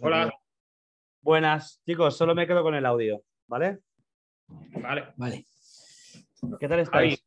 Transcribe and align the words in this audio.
Hola. 0.00 0.32
Buenas, 1.20 1.82
chicos, 1.84 2.16
solo 2.16 2.34
me 2.34 2.46
quedo 2.46 2.62
con 2.62 2.74
el 2.74 2.86
audio, 2.86 3.20
¿vale? 3.48 3.80
Vale. 4.80 5.12
Vale. 5.16 5.44
¿Qué 6.60 6.68
tal 6.68 6.80
estáis? 6.80 7.26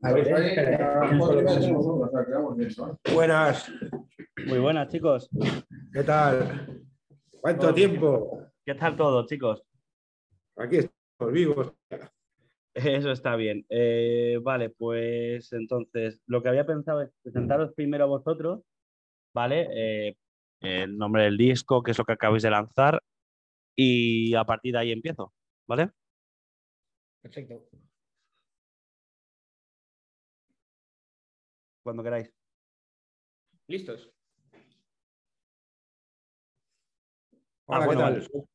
A 0.00 0.12
ver, 0.12 0.26
espera. 0.28 1.10
Buenas, 3.12 3.72
Muy 4.46 4.58
buenas, 4.58 4.88
chicos. 4.88 5.28
¿qué 5.92 6.02
tal? 6.02 6.82
¿Cuánto 7.40 7.74
tiempo? 7.74 8.42
¿Qué 8.64 8.74
tal 8.74 8.96
todo, 8.96 9.26
chicos? 9.26 9.62
Aquí 10.56 10.78
estamos 10.78 11.32
vivos. 11.34 11.72
Eso 12.72 13.10
está 13.10 13.36
bien. 13.36 13.66
Eh, 13.68 14.40
vale, 14.42 14.70
pues 14.70 15.52
entonces 15.52 16.22
lo 16.26 16.42
que 16.42 16.48
había 16.48 16.66
pensado 16.66 17.02
es 17.02 17.10
presentaros 17.22 17.74
primero 17.74 18.04
a 18.04 18.08
vosotros, 18.08 18.62
¿vale? 19.34 19.68
Eh, 19.70 20.16
el 20.60 20.96
nombre 20.96 21.24
del 21.24 21.36
disco, 21.36 21.82
qué 21.82 21.90
es 21.90 21.98
lo 21.98 22.04
que 22.04 22.12
acabáis 22.12 22.42
de 22.42 22.50
lanzar, 22.50 23.02
y 23.76 24.34
a 24.34 24.44
partir 24.44 24.72
de 24.72 24.78
ahí 24.78 24.92
empiezo, 24.92 25.34
¿vale? 25.66 25.90
Perfecto. 27.20 27.68
Cuando 31.82 32.02
queráis. 32.02 32.32
¿Listos? 33.66 34.10
Ah, 37.66 37.78
Hola, 37.78 37.86
bueno, 37.86 38.00
¿qué 38.00 38.04
vale. 38.04 38.28
tal? 38.28 38.48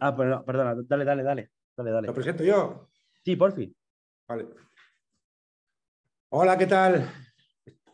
Ah, 0.00 0.16
perdona, 0.16 0.44
perdona, 0.44 0.74
dale, 0.74 1.04
dale, 1.04 1.22
dale. 1.22 1.50
Dale, 1.76 1.90
¿Lo 1.90 1.96
dale. 1.96 2.12
presento 2.12 2.44
yo? 2.44 2.88
Sí, 3.24 3.36
por 3.36 3.54
fin. 3.54 3.74
Vale. 4.28 4.46
Hola, 6.30 6.56
¿qué 6.56 6.66
tal? 6.66 7.10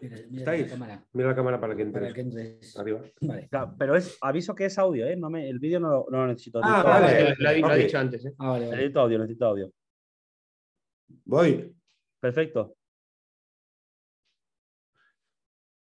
Mira, 0.00 0.16
mira 0.30 0.38
¿Estáis? 0.38 0.62
la 0.62 0.68
cámara 0.68 1.04
Mira 1.12 1.28
la 1.28 1.34
cámara 1.34 1.60
para 1.60 1.76
que 1.76 1.84
para 1.86 2.06
entres. 2.08 2.14
que 2.14 2.20
entres. 2.20 2.76
Arriba. 2.78 3.02
Vale. 3.20 3.48
Claro, 3.48 3.74
pero 3.78 3.96
es 3.96 4.16
aviso 4.20 4.54
que 4.54 4.66
es 4.66 4.78
audio, 4.78 5.06
¿eh? 5.06 5.16
No 5.16 5.28
me, 5.30 5.48
el 5.48 5.58
vídeo 5.58 5.80
no, 5.80 5.90
lo- 5.90 6.06
no 6.10 6.18
lo 6.18 6.26
necesito. 6.28 6.60
Ah, 6.62 6.82
Necesito- 7.02 7.44
vale. 7.48 7.60
Lo, 7.60 7.66
ok. 7.68 7.74
dicho 7.74 7.98
antes, 7.98 8.24
¿eh? 8.26 8.32
Ah, 8.38 8.50
vale, 8.50 8.64
vale. 8.66 8.76
Necesito 8.76 9.00
audio, 9.00 9.18
necesito 9.18 9.46
audio. 9.46 9.72
Voy. 11.24 11.74
Perfecto. 12.20 12.74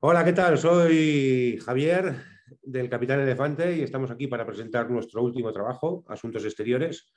Hola, 0.03 0.25
¿qué 0.25 0.33
tal? 0.33 0.57
Soy 0.57 1.59
Javier 1.63 2.15
del 2.63 2.89
Capitán 2.89 3.19
Elefante 3.19 3.77
y 3.77 3.81
estamos 3.83 4.09
aquí 4.11 4.27
para 4.27 4.45
presentar 4.45 4.89
nuestro 4.89 5.21
último 5.23 5.53
trabajo, 5.53 6.03
Asuntos 6.07 6.43
Exteriores. 6.43 7.13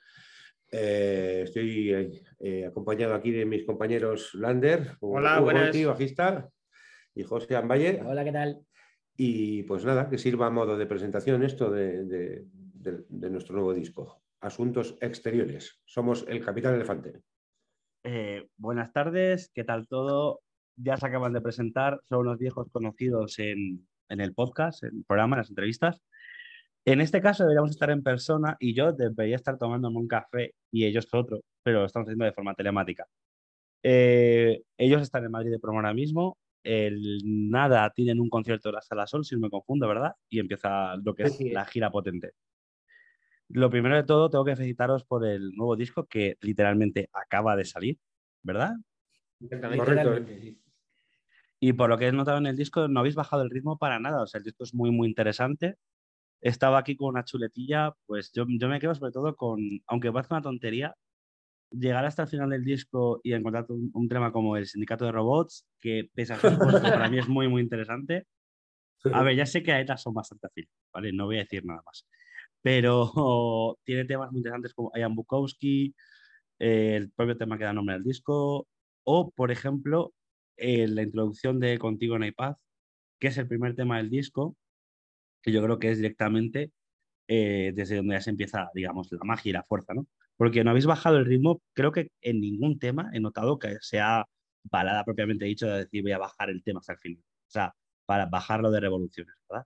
Eh, 0.71 1.41
estoy 1.45 2.21
eh, 2.39 2.65
acompañado 2.65 3.13
aquí 3.15 3.31
de 3.31 3.45
mis 3.45 3.65
compañeros 3.65 4.33
Lander, 4.35 4.97
Hola, 4.99 5.35
Hugo 5.35 5.43
buenas. 5.45 5.63
Monti, 5.65 5.85
bajista, 5.85 6.49
y 7.15 7.23
José 7.23 7.55
Ambaye. 7.55 8.01
Hola, 8.05 8.23
¿qué 8.23 8.31
tal? 8.31 8.59
Y 9.17 9.63
pues 9.63 9.85
nada, 9.85 10.09
que 10.09 10.17
sirva 10.17 10.47
a 10.47 10.51
modo 10.51 10.77
de 10.77 10.85
presentación 10.85 11.43
esto 11.43 11.71
de, 11.71 12.03
de- 12.05 12.45
de- 12.73 13.05
de 13.07 13.29
nuestro 13.29 13.55
nuevo 13.55 13.73
disco. 13.73 14.21
Asuntos 14.41 14.97
exteriores. 15.01 15.79
Somos 15.85 16.25
el 16.27 16.43
Capitán 16.43 16.75
Elefante. 16.75 17.21
Eh, 18.03 18.47
buenas 18.57 18.91
tardes, 18.93 19.49
¿qué 19.53 19.63
tal 19.63 19.87
todo? 19.87 20.41
Ya 20.75 20.97
se 20.97 21.07
acaban 21.07 21.33
de 21.33 21.41
presentar, 21.41 21.99
son 22.09 22.19
unos 22.19 22.37
viejos 22.37 22.67
conocidos 22.71 23.39
en, 23.39 23.87
en 24.09 24.21
el 24.21 24.33
podcast, 24.33 24.83
en 24.83 24.97
el 24.97 25.03
programa, 25.05 25.37
en 25.37 25.39
las 25.39 25.49
entrevistas. 25.49 26.01
En 26.85 27.01
este 27.01 27.21
caso 27.21 27.43
deberíamos 27.43 27.71
estar 27.71 27.89
en 27.89 28.03
persona 28.03 28.57
y 28.59 28.75
yo 28.75 28.91
debería 28.91 29.37
estar 29.37 29.57
tomándome 29.57 29.97
un 29.97 30.07
café 30.07 30.53
y 30.71 30.85
ellos 30.85 31.07
otro, 31.13 31.39
pero 31.63 31.79
lo 31.79 31.85
estamos 31.85 32.07
haciendo 32.07 32.25
de 32.25 32.33
forma 32.33 32.53
telemática. 32.53 33.07
Eh, 33.81 34.61
ellos 34.77 35.01
están 35.01 35.23
en 35.23 35.31
Madrid 35.31 35.51
de 35.51 35.59
promo 35.59 35.79
ahora 35.79 35.93
mismo. 35.93 36.37
El 36.65 37.21
Nada 37.49 37.91
tienen 37.91 38.19
un 38.19 38.29
concierto 38.29 38.69
de 38.69 38.73
la 38.73 38.81
Sala 38.81 39.05
Sol, 39.05 39.23
si 39.23 39.35
no 39.35 39.41
me 39.41 39.49
confundo, 39.49 39.87
¿verdad? 39.87 40.13
Y 40.29 40.39
empieza 40.39 40.95
lo 40.97 41.13
que 41.13 41.23
es 41.23 41.39
la 41.41 41.65
gira 41.65 41.91
potente. 41.91 42.31
Lo 43.49 43.69
primero 43.69 43.95
de 43.95 44.03
todo, 44.03 44.29
tengo 44.29 44.43
que 44.43 44.55
felicitaros 44.55 45.03
por 45.03 45.25
el 45.25 45.51
nuevo 45.51 45.75
disco 45.75 46.07
que 46.07 46.37
literalmente 46.41 47.09
acaba 47.13 47.55
de 47.55 47.65
salir, 47.65 47.99
¿verdad? 48.41 48.71
Exactamente. 49.39 49.77
Correcto. 49.77 50.09
Literalmente, 50.09 50.41
sí. 50.41 50.61
Y 51.59 51.73
por 51.73 51.89
lo 51.89 51.97
que 51.97 52.07
he 52.07 52.11
notado 52.11 52.37
en 52.39 52.47
el 52.47 52.57
disco, 52.57 52.87
no 52.87 52.99
habéis 52.99 53.15
bajado 53.15 53.43
el 53.43 53.49
ritmo 53.49 53.77
para 53.77 53.99
nada. 53.99 54.23
O 54.23 54.27
sea, 54.27 54.39
el 54.39 54.43
disco 54.43 54.63
es 54.63 54.73
muy, 54.73 54.91
muy 54.91 55.07
interesante. 55.07 55.77
Estaba 56.41 56.79
aquí 56.79 56.95
con 56.95 57.09
una 57.09 57.23
chuletilla, 57.23 57.93
pues 58.05 58.31
yo, 58.33 58.45
yo 58.47 58.67
me 58.67 58.79
quedo 58.79 58.93
sobre 58.93 59.11
todo 59.11 59.35
con, 59.35 59.59
aunque 59.87 60.11
parezca 60.11 60.35
una 60.35 60.41
tontería, 60.41 60.95
llegar 61.79 62.05
hasta 62.05 62.23
el 62.23 62.29
final 62.29 62.49
del 62.49 62.63
disco 62.63 63.21
y 63.23 63.33
encontrar 63.33 63.65
un, 63.69 63.91
un 63.93 64.09
tema 64.09 64.31
como 64.31 64.57
el 64.57 64.67
Sindicato 64.67 65.05
de 65.05 65.11
Robots, 65.11 65.65
que 65.79 66.09
pese 66.13 66.33
a 66.33 66.39
sus 66.39 66.57
cosas, 66.57 66.81
para 66.81 67.09
mí 67.09 67.19
es 67.19 67.27
muy, 67.27 67.47
muy 67.47 67.61
interesante. 67.61 68.25
A 69.13 69.21
ver, 69.23 69.35
ya 69.35 69.45
sé 69.45 69.61
que 69.61 69.71
a 69.71 69.79
ETA 69.79 69.97
son 69.97 70.13
bastante 70.13 70.47
afines, 70.47 70.71
¿vale? 70.91 71.11
No 71.13 71.25
voy 71.25 71.37
a 71.37 71.39
decir 71.39 71.63
nada 71.65 71.81
más. 71.85 72.07
Pero 72.61 73.77
tiene 73.83 74.05
temas 74.05 74.31
muy 74.31 74.39
interesantes 74.39 74.73
como 74.73 74.91
Ian 74.95 75.15
Bukowski, 75.15 75.95
eh, 76.59 76.95
el 76.95 77.11
propio 77.11 77.37
tema 77.37 77.57
que 77.57 77.65
da 77.65 77.73
nombre 77.73 77.95
al 77.95 78.03
disco, 78.03 78.67
o, 79.03 79.31
por 79.31 79.51
ejemplo, 79.51 80.13
eh, 80.57 80.87
la 80.87 81.03
introducción 81.03 81.59
de 81.59 81.77
Contigo 81.77 82.17
no 82.17 82.25
hay 82.25 82.31
paz, 82.31 82.57
que 83.19 83.27
es 83.27 83.37
el 83.37 83.47
primer 83.47 83.75
tema 83.75 83.97
del 83.97 84.09
disco, 84.09 84.57
que 85.41 85.51
yo 85.51 85.61
creo 85.63 85.79
que 85.79 85.91
es 85.91 85.97
directamente 85.97 86.71
eh, 87.27 87.71
desde 87.75 87.97
donde 87.97 88.15
ya 88.15 88.21
se 88.21 88.31
empieza, 88.31 88.69
digamos, 88.73 89.11
la 89.11 89.23
magia 89.23 89.49
y 89.49 89.53
la 89.53 89.63
fuerza, 89.63 89.93
¿no? 89.93 90.07
Porque 90.37 90.63
no 90.63 90.71
habéis 90.71 90.85
bajado 90.85 91.17
el 91.17 91.25
ritmo, 91.25 91.61
creo 91.73 91.91
que 91.91 92.09
en 92.21 92.41
ningún 92.41 92.77
tema 92.79 93.09
he 93.13 93.19
notado 93.19 93.57
que 93.59 93.77
sea 93.81 94.25
balada 94.69 95.03
propiamente 95.05 95.45
dicho 95.45 95.67
de 95.67 95.79
decir 95.85 96.01
voy 96.01 96.11
a 96.11 96.17
bajar 96.17 96.49
el 96.49 96.63
tema 96.63 96.79
hasta 96.79 96.93
el 96.93 96.99
final. 96.99 97.21
O 97.23 97.51
sea, 97.51 97.73
para 98.05 98.25
bajarlo 98.25 98.71
de 98.71 98.79
revoluciones, 98.79 99.35
¿verdad? 99.49 99.65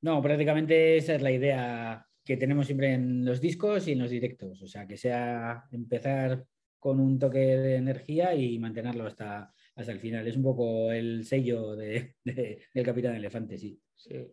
No, 0.00 0.20
prácticamente 0.22 0.96
esa 0.96 1.14
es 1.14 1.22
la 1.22 1.32
idea 1.32 2.06
que 2.24 2.36
tenemos 2.36 2.66
siempre 2.66 2.92
en 2.92 3.24
los 3.24 3.40
discos 3.40 3.88
y 3.88 3.92
en 3.92 3.98
los 4.00 4.10
directos. 4.10 4.62
O 4.62 4.66
sea, 4.66 4.86
que 4.86 4.96
sea 4.96 5.64
empezar 5.72 6.44
con 6.78 7.00
un 7.00 7.18
toque 7.18 7.38
de 7.38 7.76
energía 7.76 8.34
y 8.34 8.58
mantenerlo 8.58 9.06
hasta, 9.06 9.52
hasta 9.74 9.92
el 9.92 10.00
final. 10.00 10.26
Es 10.26 10.36
un 10.36 10.42
poco 10.42 10.92
el 10.92 11.24
sello 11.24 11.74
de- 11.76 12.16
de- 12.24 12.62
del 12.72 12.84
Capitán 12.84 13.14
Elefante, 13.16 13.56
sí. 13.58 13.80
Sí. 13.96 14.26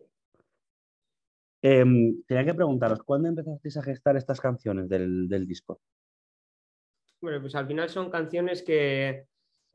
Em, 1.62 2.22
tenía 2.26 2.44
que 2.44 2.54
preguntaros, 2.54 3.02
¿cuándo 3.04 3.28
empezasteis 3.28 3.76
a 3.76 3.82
gestar 3.82 4.16
estas 4.16 4.40
canciones 4.40 4.88
del, 4.88 5.28
del 5.28 5.46
disco? 5.46 5.80
Bueno, 7.20 7.40
pues 7.40 7.54
al 7.54 7.68
final 7.68 7.88
son 7.88 8.10
canciones 8.10 8.62
que, 8.62 9.26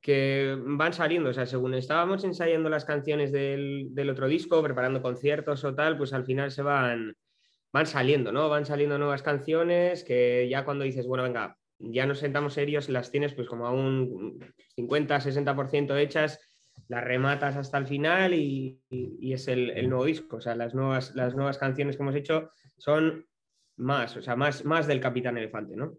que 0.01 0.57
van 0.59 0.91
saliendo. 0.91 1.29
O 1.29 1.33
sea, 1.33 1.45
según 1.45 1.73
estábamos 1.73 2.25
ensayando 2.25 2.69
las 2.69 2.83
canciones 2.83 3.31
del, 3.31 3.87
del 3.91 4.09
otro 4.09 4.27
disco, 4.27 4.61
preparando 4.61 5.01
conciertos 5.01 5.63
o 5.63 5.73
tal, 5.73 5.97
pues 5.97 6.11
al 6.11 6.25
final 6.25 6.51
se 6.51 6.61
van, 6.61 7.15
van 7.71 7.85
saliendo, 7.85 8.33
¿no? 8.33 8.49
Van 8.49 8.65
saliendo 8.65 8.97
nuevas 8.97 9.23
canciones 9.23 10.03
que 10.03 10.47
ya 10.49 10.65
cuando 10.65 10.83
dices, 10.83 11.07
bueno, 11.07 11.23
venga, 11.23 11.57
ya 11.79 12.05
nos 12.05 12.19
sentamos 12.19 12.53
serios, 12.53 12.89
las 12.89 13.11
tienes 13.11 13.33
pues 13.33 13.47
como 13.47 13.65
a 13.65 13.71
un 13.71 14.39
50-60% 14.75 15.97
hechas, 15.97 16.39
las 16.88 17.03
rematas 17.03 17.55
hasta 17.55 17.77
el 17.77 17.88
final 17.88 18.33
y, 18.33 18.81
y- 18.89 19.33
es 19.33 19.47
el, 19.47 19.71
el 19.71 19.89
nuevo 19.89 20.05
disco. 20.05 20.38
O 20.38 20.41
sea, 20.41 20.55
las 20.55 20.73
nuevas, 20.73 21.15
las 21.15 21.35
nuevas 21.35 21.57
canciones 21.57 21.97
que 21.97 22.03
hemos 22.03 22.15
hecho 22.15 22.51
son 22.77 23.25
más, 23.77 24.15
o 24.17 24.21
sea, 24.21 24.35
más, 24.35 24.65
más 24.65 24.87
del 24.87 25.01
Capitán 25.01 25.37
Elefante, 25.37 25.75
¿no? 25.75 25.97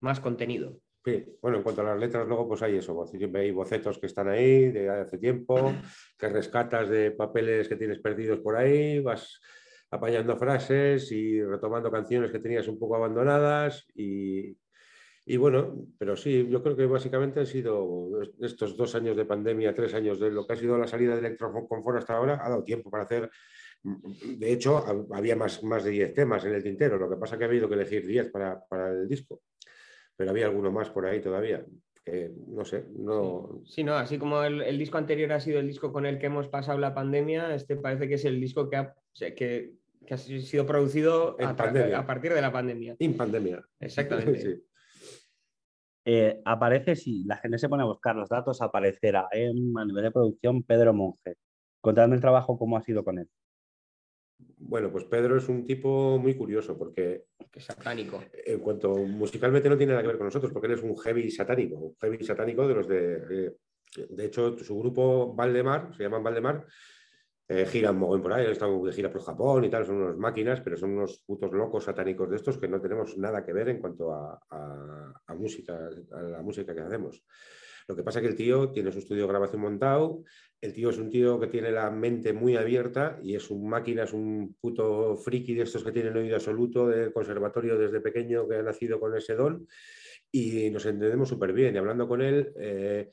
Más 0.00 0.20
contenido. 0.20 0.78
Sí, 1.04 1.24
Bueno, 1.40 1.58
en 1.58 1.62
cuanto 1.62 1.82
a 1.82 1.84
las 1.84 1.98
letras, 1.98 2.26
luego 2.26 2.48
pues 2.48 2.62
hay 2.62 2.76
eso, 2.76 3.04
hay 3.34 3.50
bocetos 3.52 3.98
que 3.98 4.06
están 4.06 4.28
ahí 4.28 4.72
de 4.72 4.90
hace 4.90 5.18
tiempo, 5.18 5.72
que 6.18 6.28
rescatas 6.28 6.88
de 6.88 7.12
papeles 7.12 7.68
que 7.68 7.76
tienes 7.76 8.00
perdidos 8.00 8.40
por 8.40 8.56
ahí, 8.56 8.98
vas 9.00 9.40
apañando 9.90 10.36
frases 10.36 11.12
y 11.12 11.40
retomando 11.42 11.92
canciones 11.92 12.32
que 12.32 12.40
tenías 12.40 12.66
un 12.66 12.78
poco 12.78 12.96
abandonadas 12.96 13.86
y, 13.94 14.56
y 15.28 15.36
bueno, 15.36 15.86
pero 15.98 16.16
sí, 16.16 16.46
yo 16.48 16.62
creo 16.62 16.76
que 16.76 16.86
básicamente 16.86 17.40
han 17.40 17.46
sido 17.46 18.20
estos 18.40 18.76
dos 18.76 18.94
años 18.94 19.16
de 19.16 19.24
pandemia, 19.24 19.74
tres 19.74 19.92
años 19.94 20.20
de 20.20 20.30
lo 20.30 20.46
que 20.46 20.52
ha 20.52 20.56
sido 20.56 20.78
la 20.78 20.86
salida 20.86 21.14
de 21.14 21.18
Electroconfort 21.26 21.98
hasta 21.98 22.14
ahora, 22.16 22.38
ha 22.40 22.48
dado 22.48 22.62
tiempo 22.62 22.90
para 22.90 23.04
hacer, 23.04 23.28
de 23.82 24.52
hecho, 24.52 24.78
hab- 24.86 25.08
había 25.12 25.34
más, 25.36 25.62
más 25.64 25.82
de 25.84 25.90
10 25.90 26.14
temas 26.14 26.44
en 26.44 26.54
el 26.54 26.62
tintero, 26.62 26.96
lo 26.96 27.10
que 27.10 27.16
pasa 27.16 27.36
que 27.36 27.44
ha 27.44 27.48
habido 27.48 27.68
que 27.68 27.74
elegir 27.74 28.06
10 28.06 28.30
para, 28.30 28.64
para 28.66 28.90
el 28.90 29.08
disco, 29.08 29.42
pero 30.16 30.30
había 30.30 30.46
alguno 30.46 30.70
más 30.70 30.90
por 30.90 31.06
ahí 31.06 31.20
todavía, 31.20 31.64
que 32.04 32.30
no 32.46 32.64
sé, 32.64 32.84
no... 32.96 33.62
Sí, 33.64 33.82
no, 33.82 33.94
así 33.94 34.18
como 34.18 34.42
el, 34.44 34.62
el 34.62 34.78
disco 34.78 34.96
anterior 34.96 35.32
ha 35.32 35.40
sido 35.40 35.58
el 35.58 35.66
disco 35.66 35.92
con 35.92 36.06
el 36.06 36.18
que 36.20 36.26
hemos 36.26 36.46
pasado 36.48 36.78
la 36.78 36.94
pandemia, 36.94 37.52
este 37.54 37.74
parece 37.76 38.06
que 38.08 38.14
es 38.14 38.24
el 38.24 38.40
disco 38.40 38.70
que 38.70 38.76
ha, 38.76 38.94
que, 39.18 39.72
que 40.06 40.14
ha 40.14 40.18
sido 40.18 40.64
producido 40.66 41.36
a, 41.40 41.50
a 41.98 42.06
partir 42.06 42.32
de 42.32 42.40
la 42.42 42.52
pandemia. 42.52 42.94
In 43.00 43.16
pandemia. 43.16 43.66
Exactamente. 43.80 44.38
Sí. 44.56 44.62
Eh, 46.08 46.40
aparece, 46.44 46.94
si 46.94 47.24
la 47.24 47.36
gente 47.36 47.58
se 47.58 47.68
pone 47.68 47.82
a 47.82 47.86
buscar 47.86 48.14
los 48.14 48.28
datos, 48.28 48.62
aparecerá 48.62 49.26
en, 49.32 49.76
a 49.76 49.84
nivel 49.84 50.04
de 50.04 50.12
producción 50.12 50.62
Pedro 50.62 50.94
Monge. 50.94 51.34
Contadme 51.80 52.14
el 52.14 52.20
trabajo, 52.20 52.56
cómo 52.56 52.76
ha 52.76 52.82
sido 52.82 53.02
con 53.02 53.18
él. 53.18 53.28
Bueno, 54.58 54.92
pues 54.92 55.04
Pedro 55.04 55.36
es 55.36 55.48
un 55.48 55.66
tipo 55.66 56.16
muy 56.18 56.34
curioso 56.36 56.78
porque 56.78 57.24
Que 57.50 57.58
es 57.58 57.64
satánico. 57.64 58.22
en 58.32 58.60
cuanto 58.60 58.94
musicalmente 58.94 59.68
no 59.68 59.76
tiene 59.76 59.92
nada 59.92 60.02
que 60.02 60.08
ver 60.08 60.18
con 60.18 60.26
nosotros, 60.26 60.52
porque 60.52 60.68
él 60.68 60.74
es 60.74 60.82
un 60.82 60.96
heavy 60.96 61.28
satánico, 61.30 61.76
un 61.76 61.96
heavy 62.00 62.24
satánico 62.24 62.68
de 62.68 62.74
los 62.74 62.86
de... 62.86 63.46
eh, 63.46 63.56
de 64.08 64.24
hecho, 64.26 64.56
su 64.58 64.78
grupo 64.78 65.34
Valdemar, 65.34 65.92
se 65.96 66.04
llaman 66.04 66.22
Valdemar, 66.22 66.66
eh, 67.48 67.66
giran 67.66 67.96
mogollón 67.96 68.22
por 68.22 68.32
ahí, 68.32 68.46
están 68.46 68.82
de 68.82 68.92
gira 68.92 69.10
por 69.10 69.22
Japón 69.22 69.64
y 69.64 69.70
tal, 69.70 69.86
son 69.86 70.02
unas 70.02 70.16
máquinas, 70.16 70.60
pero 70.60 70.76
son 70.76 70.90
unos 70.90 71.22
putos 71.24 71.52
locos 71.52 71.84
satánicos 71.84 72.28
de 72.28 72.36
estos 72.36 72.58
que 72.58 72.66
no 72.66 72.80
tenemos 72.80 73.16
nada 73.18 73.44
que 73.44 73.52
ver 73.52 73.68
en 73.68 73.80
cuanto 73.80 74.12
a, 74.12 74.38
música, 75.38 75.88
a 76.12 76.22
la 76.22 76.42
música 76.42 76.74
que 76.74 76.80
hacemos. 76.80 77.24
Lo 77.88 77.94
que 77.94 78.02
pasa 78.02 78.18
es 78.18 78.24
que 78.24 78.30
el 78.30 78.36
tío 78.36 78.72
tiene 78.72 78.90
su 78.90 78.98
estudio 78.98 79.22
de 79.22 79.28
grabación 79.28 79.62
montado, 79.62 80.24
el 80.60 80.72
tío 80.72 80.90
es 80.90 80.98
un 80.98 81.08
tío 81.08 81.38
que 81.38 81.46
tiene 81.46 81.70
la 81.70 81.88
mente 81.88 82.32
muy 82.32 82.56
abierta 82.56 83.20
y 83.22 83.36
es 83.36 83.48
un 83.48 83.68
máquina, 83.68 84.02
es 84.02 84.12
un 84.12 84.56
puto 84.60 85.16
friki 85.16 85.54
de 85.54 85.62
estos 85.62 85.84
que 85.84 85.92
tienen 85.92 86.16
oído 86.16 86.34
absoluto 86.34 86.88
del 86.88 87.12
conservatorio 87.12 87.78
desde 87.78 88.00
pequeño 88.00 88.48
que 88.48 88.56
ha 88.56 88.62
nacido 88.62 88.98
con 88.98 89.16
ese 89.16 89.36
don 89.36 89.68
y 90.32 90.68
nos 90.70 90.84
entendemos 90.86 91.28
súper 91.28 91.52
bien. 91.52 91.76
Y 91.76 91.78
hablando 91.78 92.08
con 92.08 92.22
él, 92.22 92.52
eh, 92.58 93.10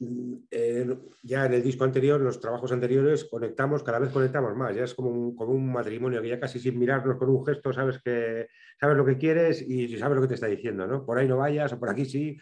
eh, 0.00 0.98
ya 1.22 1.46
en 1.46 1.54
el 1.54 1.62
disco 1.62 1.84
anterior, 1.84 2.20
los 2.20 2.40
trabajos 2.40 2.72
anteriores, 2.72 3.24
conectamos, 3.24 3.82
cada 3.82 3.98
vez 3.98 4.10
conectamos 4.10 4.54
más. 4.56 4.74
Ya 4.74 4.84
es 4.84 4.94
como 4.94 5.10
un, 5.10 5.36
como 5.36 5.52
un 5.52 5.72
matrimonio 5.72 6.20
que 6.20 6.28
ya 6.28 6.40
casi 6.40 6.58
sin 6.58 6.78
mirarnos 6.78 7.16
con 7.16 7.30
un 7.30 7.44
gesto 7.44 7.72
sabes, 7.72 8.00
que, 8.02 8.48
sabes 8.78 8.96
lo 8.96 9.04
que 9.04 9.18
quieres 9.18 9.62
y 9.62 9.96
sabes 9.98 10.16
lo 10.16 10.22
que 10.22 10.28
te 10.28 10.34
está 10.34 10.46
diciendo, 10.46 10.86
¿no? 10.86 11.04
Por 11.04 11.18
ahí 11.18 11.28
no 11.28 11.38
vayas 11.38 11.72
o 11.72 11.78
por 11.78 11.90
aquí 11.90 12.04
sí 12.04 12.38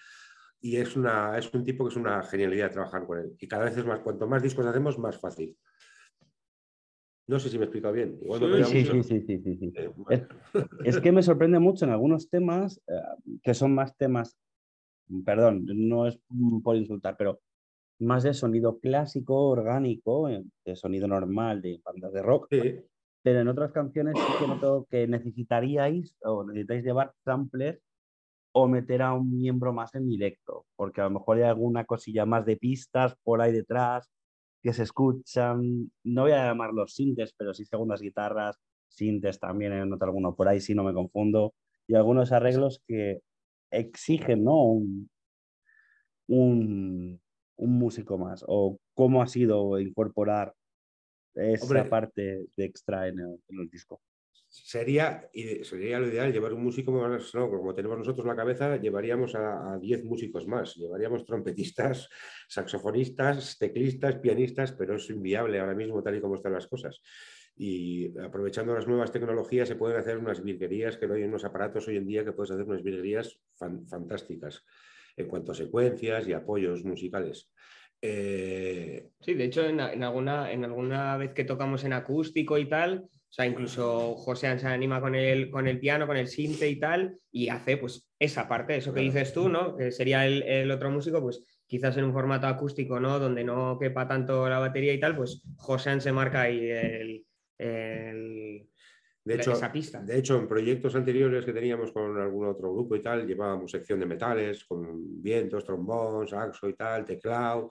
y 0.63 0.77
es, 0.77 0.97
una, 0.97 1.37
es 1.37 1.53
un 1.53 1.65
tipo 1.65 1.85
que 1.85 1.91
es 1.91 1.97
una 1.97 2.23
genialidad 2.23 2.71
trabajar 2.71 3.05
con 3.05 3.19
él. 3.19 3.37
Y 3.39 3.49
cada 3.49 3.65
vez 3.65 3.77
es 3.77 3.85
más, 3.85 3.99
cuanto 3.99 4.29
más 4.29 4.43
discos 4.43 4.65
hacemos, 4.65 4.97
más 4.97 5.19
fácil. 5.19 5.57
No 7.27 7.41
sé 7.41 7.49
si 7.49 7.59
me 7.59 7.65
he 7.65 7.67
explicado 7.67 7.93
bien. 7.93 8.19
sí, 8.65 8.85
sí, 8.85 9.03
sí, 9.03 9.41
sí, 9.41 9.73
eh, 10.11 10.27
es, 10.85 11.01
que 11.01 11.13
me 11.13 11.23
sorprende 11.23 11.59
mucho 11.59 11.85
en 11.85 11.91
algunos 11.91 12.31
temas, 12.31 12.81
eh, 12.87 13.39
que 13.43 13.55
son 13.55 13.75
más 13.75 13.97
temas, 13.97 14.39
perdón, 15.25 15.65
no 15.67 16.07
es 16.07 16.19
por 16.63 16.77
insultar, 16.77 17.17
pero 17.17 17.41
más 18.01 18.23
de 18.23 18.35
sonido 18.35 18.79
clásico, 18.79 19.49
orgánico, 19.49 20.29
eh, 20.29 20.45
de 20.65 20.77
sonido 20.77 21.07
normal 21.07 21.63
de 21.63 21.81
bandas 21.85 22.13
de 22.13 22.23
rock. 22.23 22.49
Pero 23.25 23.41
en 23.41 23.49
otras 23.49 23.71
canciones 23.71 24.19
sí 24.19 24.33
que 24.41 24.49
noto 24.49 24.87
que 24.91 25.07
necesitaríais 25.07 26.17
o 26.25 26.43
necesitáis 26.45 26.85
llevar 26.85 27.13
samplers 27.25 27.81
o 28.53 28.69
meter 28.69 29.03
a 29.03 29.15
un 29.15 29.31
miembro 29.39 29.73
más 29.73 29.95
en 29.95 30.09
directo, 30.09 30.67
porque 30.77 31.01
a 31.01 31.05
lo 31.05 31.11
mejor 31.11 31.37
hay 31.39 31.45
alguna 31.45 31.85
cosilla 31.85 32.27
más 32.27 32.45
de 32.45 32.57
pistas 32.57 33.17
por 33.23 33.41
ahí 33.41 33.53
detrás 33.53 34.11
que 34.63 34.73
se 34.73 34.85
escuchan, 34.85 35.91
no 36.05 36.23
voy 36.23 36.33
a 36.33 36.47
llamarlos 36.47 36.95
sintes, 36.95 37.35
pero 37.37 37.53
sí 37.53 37.65
segundas 37.65 38.01
guitarras, 38.01 38.59
sintes 38.89 39.41
también, 39.41 39.73
en 39.73 39.93
otro 39.93 40.07
alguno 40.07 40.35
por 40.35 40.49
ahí, 40.49 40.61
si 40.61 40.75
no 40.75 40.85
me 40.85 40.95
confundo, 40.95 41.55
y 41.89 41.95
algunos 41.95 42.31
arreglos 42.31 42.81
que 42.87 43.23
exigen 43.73 44.45
¿no? 44.45 44.63
un, 44.63 45.11
un, 46.29 47.21
músico 47.57 48.19
más, 48.19 48.45
o 48.47 48.79
cómo 48.95 49.23
ha 49.23 49.27
sido 49.27 49.79
incorporar 49.81 50.55
esa 51.35 51.89
parte 51.89 52.47
de 52.57 52.65
extra 52.65 53.09
en 53.09 53.19
el 53.19 53.71
disco 53.71 54.01
sería, 54.53 55.31
sería 55.63 55.99
lo 55.99 56.09
ideal 56.09 56.31
llevar 56.31 56.53
un 56.53 56.63
músico 56.63 56.93
más, 56.93 57.35
¿no? 57.35 57.51
como 57.51 57.75
tenemos 57.75 57.99
nosotros 57.99 58.27
la 58.27 58.37
cabeza, 58.37 58.77
llevaríamos 58.77 59.35
a 59.35 59.79
10 59.81 60.05
músicos 60.05 60.47
más, 60.47 60.77
llevaríamos 60.77 61.25
trompetistas, 61.25 62.09
saxofonistas, 62.49 63.57
teclistas, 63.59 64.17
pianistas, 64.17 64.73
pero 64.73 64.97
es 64.97 65.09
inviable 65.09 65.59
ahora 65.59 65.75
mismo 65.75 66.03
tal 66.03 66.17
y 66.17 66.21
como 66.21 66.35
están 66.35 66.53
las 66.53 66.67
cosas. 66.67 67.01
Y 67.57 68.19
aprovechando 68.19 68.75
las 68.75 68.87
nuevas 68.87 69.11
tecnologías 69.11 69.69
se 69.69 69.77
pueden 69.77 69.99
hacer 69.99 70.19
unas 70.19 70.43
virguerías, 70.43 70.99
que 70.99 71.07
no 71.07 71.15
hay 71.15 71.23
unos 71.23 71.45
aparatos 71.45 71.89
hoy 71.89 71.97
en 71.97 72.07
día 72.07 72.25
que 72.25 72.33
puedes 72.33 72.51
hacer 72.51 72.65
unas 72.65 72.83
virguerías 72.83 73.41
fantásticas 73.89 74.65
en 75.17 75.29
cuanto 75.29 75.53
a 75.53 75.55
secuencias 75.55 76.27
y 76.27 76.33
apoyos 76.33 76.85
musicales. 76.85 77.53
Eh, 78.05 79.11
sí, 79.21 79.35
de 79.35 79.45
hecho, 79.45 79.65
en, 79.65 79.81
alguna, 79.81 80.51
en 80.51 80.65
alguna 80.65 81.17
vez 81.17 81.33
que 81.33 81.45
tocamos 81.45 81.85
en 81.85 81.93
acústico 81.93 82.59
y 82.59 82.69
tal, 82.69 83.05
o 83.05 83.35
sea, 83.35 83.47
incluso 83.47 84.15
José 84.17 84.59
se 84.59 84.67
anima 84.67 85.01
con 85.01 85.15
el, 85.15 85.51
con 85.51 85.69
el 85.69 85.79
piano, 85.79 86.07
con 86.09 86.17
el 86.17 86.27
sinte 86.27 86.69
y 86.69 86.81
tal, 86.81 87.17
y 87.31 87.49
hace 87.49 87.77
pues 87.77 88.11
esa 88.19 88.49
parte, 88.49 88.77
eso 88.77 88.93
que 88.93 89.01
dices 89.01 89.33
tú, 89.33 89.49
¿no? 89.49 89.77
Que 89.77 89.93
sería 89.93 90.27
el, 90.27 90.71
otro 90.71 90.91
músico, 90.91 91.23
pues 91.23 91.47
quizás 91.67 91.97
en 91.97 92.05
un 92.05 92.13
formato 92.13 92.49
acústico, 92.49 92.99
¿no? 92.99 93.21
Donde 93.21 93.45
no 93.45 93.79
quepa 93.79 94.09
tanto 94.09 94.49
la 94.49 94.59
batería 94.59 94.93
y 94.93 95.01
tal, 95.01 95.17
pues 95.17 95.45
José 95.57 96.01
se 96.01 96.13
marca 96.13 96.43
ahí 96.43 96.69
el, 96.69 97.25
de 99.25 99.35
hecho, 99.35 99.53
esa 99.53 99.73
pista. 99.73 100.03
De 100.03 100.19
hecho, 100.19 100.37
en 100.37 100.49
proyectos 100.49 100.95
anteriores 100.95 101.45
que 101.45 101.53
teníamos 101.53 101.93
con 101.93 102.19
algún 102.19 102.47
otro 102.47 102.73
grupo 102.73 102.97
y 102.97 103.03
tal, 103.03 103.27
llevábamos 103.27 103.71
sección 103.71 104.01
de 104.01 104.07
metales, 104.07 104.65
con 104.65 105.23
vientos, 105.23 105.65
trombón, 105.65 106.27
saxo 106.27 106.69
y 106.69 106.75
tal, 106.75 107.05
teclado, 107.05 107.71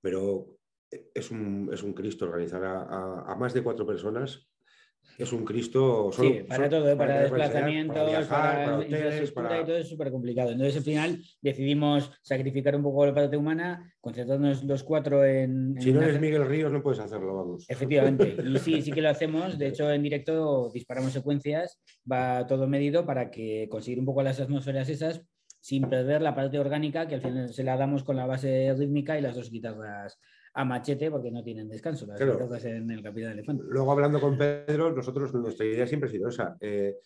pero 0.00 0.58
es 0.90 1.30
un, 1.30 1.70
es 1.72 1.82
un 1.82 1.94
Cristo 1.94 2.26
organizar 2.26 2.62
a 2.64 3.34
más 3.38 3.54
de 3.54 3.62
cuatro 3.62 3.86
personas 3.86 4.51
es 5.18 5.32
un 5.32 5.44
Cristo 5.44 6.10
sí, 6.12 6.44
para 6.48 6.68
todo, 6.68 6.96
para, 6.96 7.20
desplazamientos, 7.20 8.26
para, 8.26 8.82
infraestructura 8.82 9.60
y 9.60 9.64
todo 9.64 9.76
es 9.76 9.88
súper 9.88 10.10
complicado. 10.10 10.50
Entonces 10.50 10.76
al 10.76 10.82
final 10.82 11.22
decidimos 11.40 12.10
sacrificar 12.22 12.74
un 12.76 12.82
poco 12.82 13.06
la 13.06 13.14
parte 13.14 13.36
humana, 13.36 13.92
concentrarnos 14.00 14.64
los 14.64 14.82
cuatro 14.82 15.24
en... 15.24 15.76
Si 15.80 15.92
no 15.92 16.02
eres 16.02 16.20
Miguel 16.20 16.46
Ríos 16.46 16.72
no 16.72 16.82
puedes 16.82 17.00
hacerlo, 17.00 17.36
vamos. 17.36 17.64
Efectivamente, 17.68 18.36
y 18.44 18.58
sí, 18.58 18.82
sí 18.82 18.90
que 18.90 19.02
lo 19.02 19.10
hacemos. 19.10 19.58
De 19.58 19.68
hecho, 19.68 19.90
en 19.90 20.02
directo 20.02 20.70
disparamos 20.72 21.12
secuencias, 21.12 21.80
va 22.10 22.46
todo 22.46 22.66
medido 22.66 23.06
para 23.06 23.30
que 23.30 23.68
conseguir 23.70 24.00
un 24.00 24.06
poco 24.06 24.22
las 24.22 24.40
atmósferas 24.40 24.88
esas 24.88 25.22
sin 25.60 25.88
perder 25.88 26.22
la 26.22 26.34
parte 26.34 26.58
orgánica 26.58 27.06
que 27.06 27.14
al 27.14 27.20
final 27.22 27.52
se 27.52 27.62
la 27.62 27.76
damos 27.76 28.02
con 28.02 28.16
la 28.16 28.26
base 28.26 28.74
rítmica 28.76 29.16
y 29.16 29.22
las 29.22 29.36
dos 29.36 29.48
guitarras 29.48 30.18
a 30.54 30.64
machete 30.64 31.10
porque 31.10 31.30
no 31.30 31.42
tienen 31.42 31.68
descanso. 31.68 32.06
en 32.18 32.90
el 32.90 33.02
Capitán 33.02 33.32
Elefante. 33.32 33.64
Luego, 33.66 33.92
hablando 33.92 34.20
con 34.20 34.36
Pedro, 34.36 34.92
nosotros, 34.92 35.32
nuestra 35.34 35.64
idea 35.66 35.86
siempre 35.86 36.08
ha 36.08 36.12
sido 36.12 36.28
esa: 36.28 36.56
eh, 36.60 36.98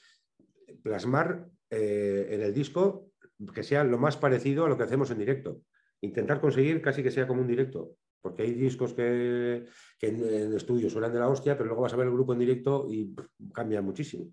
plasmar 0.83 1.47
eh, 1.71 2.29
en 2.31 2.43
el 2.43 2.53
disco 2.53 3.11
que 3.55 3.63
sea 3.63 3.85
lo 3.85 3.99
más 3.99 4.17
parecido 4.17 4.65
a 4.65 4.69
lo 4.69 4.77
que 4.77 4.85
hacemos 4.85 5.11
en 5.11 5.19
directo. 5.19 5.61
Intentar 6.01 6.41
conseguir 6.41 6.81
casi 6.83 7.03
que 7.03 7.11
sea 7.11 7.27
como 7.27 7.43
un 7.43 7.47
directo. 7.47 7.97
Porque 8.21 8.43
hay 8.43 8.55
discos 8.55 8.93
que, 8.93 9.67
en, 10.01 10.25
en, 10.25 10.55
estudio 10.55 10.91
suenan 10.91 11.13
de 11.13 11.21
la 11.21 11.29
hostia, 11.29 11.57
pero 11.57 11.67
luego 11.69 11.83
vas 11.83 11.93
a 11.93 11.97
ver 11.97 12.07
el 12.07 12.13
grupo 12.13 12.33
en 12.33 12.41
directo 12.41 12.87
y 12.91 13.15
cambia 13.53 13.81
muchísimo. 13.83 14.33